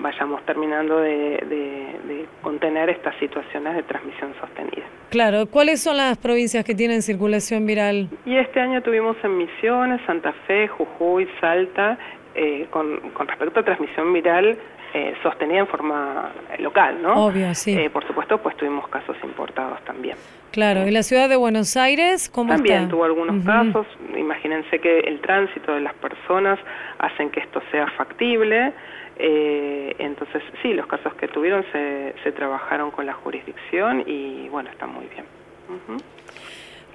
vayamos 0.00 0.44
terminando 0.46 0.98
de, 0.98 2.26
contener 2.42 2.88
estas 2.88 3.14
situaciones 3.16 3.76
de 3.76 3.82
transmisión 3.82 4.32
sostenida. 4.40 4.86
Claro, 5.10 5.46
¿cuáles 5.46 5.82
son 5.82 5.98
las 5.98 6.16
provincias 6.16 6.64
que 6.64 6.74
tienen 6.74 7.02
circulación 7.02 7.66
viral? 7.66 8.08
Y 8.24 8.36
este 8.36 8.60
año 8.60 8.82
tuvimos 8.82 9.16
en 9.22 9.36
Misiones, 9.36 10.00
Santa 10.06 10.32
Fe, 10.46 10.68
Jujuy, 10.68 11.28
Salta, 11.40 11.98
eh, 12.34 12.66
con, 12.70 12.98
con 13.10 13.26
respecto 13.28 13.60
a 13.60 13.64
transmisión 13.64 14.12
viral, 14.12 14.58
eh, 14.94 15.14
sostenida 15.22 15.60
en 15.60 15.66
forma 15.66 16.32
local, 16.58 17.02
¿no? 17.02 17.26
Obvio, 17.26 17.54
sí. 17.54 17.76
Eh, 17.76 17.90
por 17.90 18.06
supuesto, 18.06 18.38
pues 18.38 18.56
tuvimos 18.56 18.88
casos 18.88 19.16
importados 19.22 19.82
también. 19.84 20.16
Claro, 20.52 20.86
¿y 20.86 20.90
la 20.90 21.02
ciudad 21.02 21.28
de 21.28 21.36
Buenos 21.36 21.76
Aires 21.76 22.30
cómo 22.30 22.54
También 22.54 22.88
tuvo 22.88 23.04
algunos 23.04 23.44
casos. 23.44 23.86
Imagínense 24.16 24.78
que 24.78 25.00
el 25.00 25.20
tránsito 25.20 25.74
de 25.74 25.80
las 25.80 25.94
personas 25.94 26.58
hacen 26.98 27.30
que 27.30 27.40
esto 27.40 27.60
sea 27.70 27.86
factible. 27.88 28.72
Eh, 29.18 29.94
entonces, 29.98 30.42
sí, 30.62 30.72
los 30.72 30.86
casos 30.86 31.14
que 31.14 31.28
tuvieron 31.28 31.64
se, 31.72 32.14
se 32.22 32.32
trabajaron 32.32 32.90
con 32.90 33.06
la 33.06 33.14
jurisdicción 33.14 34.04
y, 34.06 34.48
bueno, 34.48 34.70
está 34.70 34.86
muy 34.86 35.06
bien. 35.06 35.24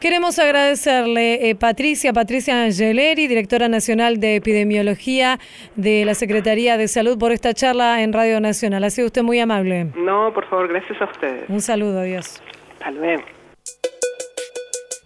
Queremos 0.02 0.40
agradecerle 0.40 1.48
eh, 1.48 1.54
Patricia, 1.54 2.12
Patricia 2.12 2.64
Angeleri, 2.64 3.28
directora 3.28 3.70
nacional 3.70 4.20
de 4.20 4.36
epidemiología 4.36 5.40
de 5.76 6.06
la 6.06 6.16
Secretaría 6.16 6.76
de 6.76 6.88
Salud, 6.88 7.20
por 7.20 7.32
esta 7.32 7.54
charla 7.54 8.02
en 8.02 8.12
Radio 8.12 8.42
Nacional. 8.42 8.84
Ha 8.84 8.90
sido 8.90 9.06
usted 9.06 9.22
muy 9.22 9.40
amable. 9.40 9.92
No, 9.96 10.34
por 10.34 10.50
favor, 10.50 10.70
gracias 10.70 11.00
a 11.04 11.06
ustedes. 11.06 11.48
Un 11.48 11.62
saludo, 11.62 12.00
adiós. 12.00 12.42
Hasta 12.80 12.90
luego. 12.90 13.22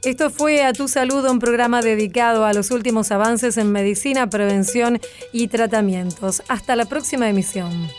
Esto 0.05 0.29
fue 0.29 0.63
A 0.63 0.71
Tu 0.71 0.87
Salud, 0.87 1.29
un 1.29 1.39
programa 1.39 1.81
dedicado 1.81 2.45
a 2.45 2.53
los 2.53 2.71
últimos 2.71 3.11
avances 3.11 3.57
en 3.57 3.73
medicina, 3.73 4.29
prevención 4.29 5.01
y 5.33 5.49
tratamientos. 5.49 6.41
Hasta 6.47 6.77
la 6.77 6.85
próxima 6.85 7.27
emisión. 7.27 7.89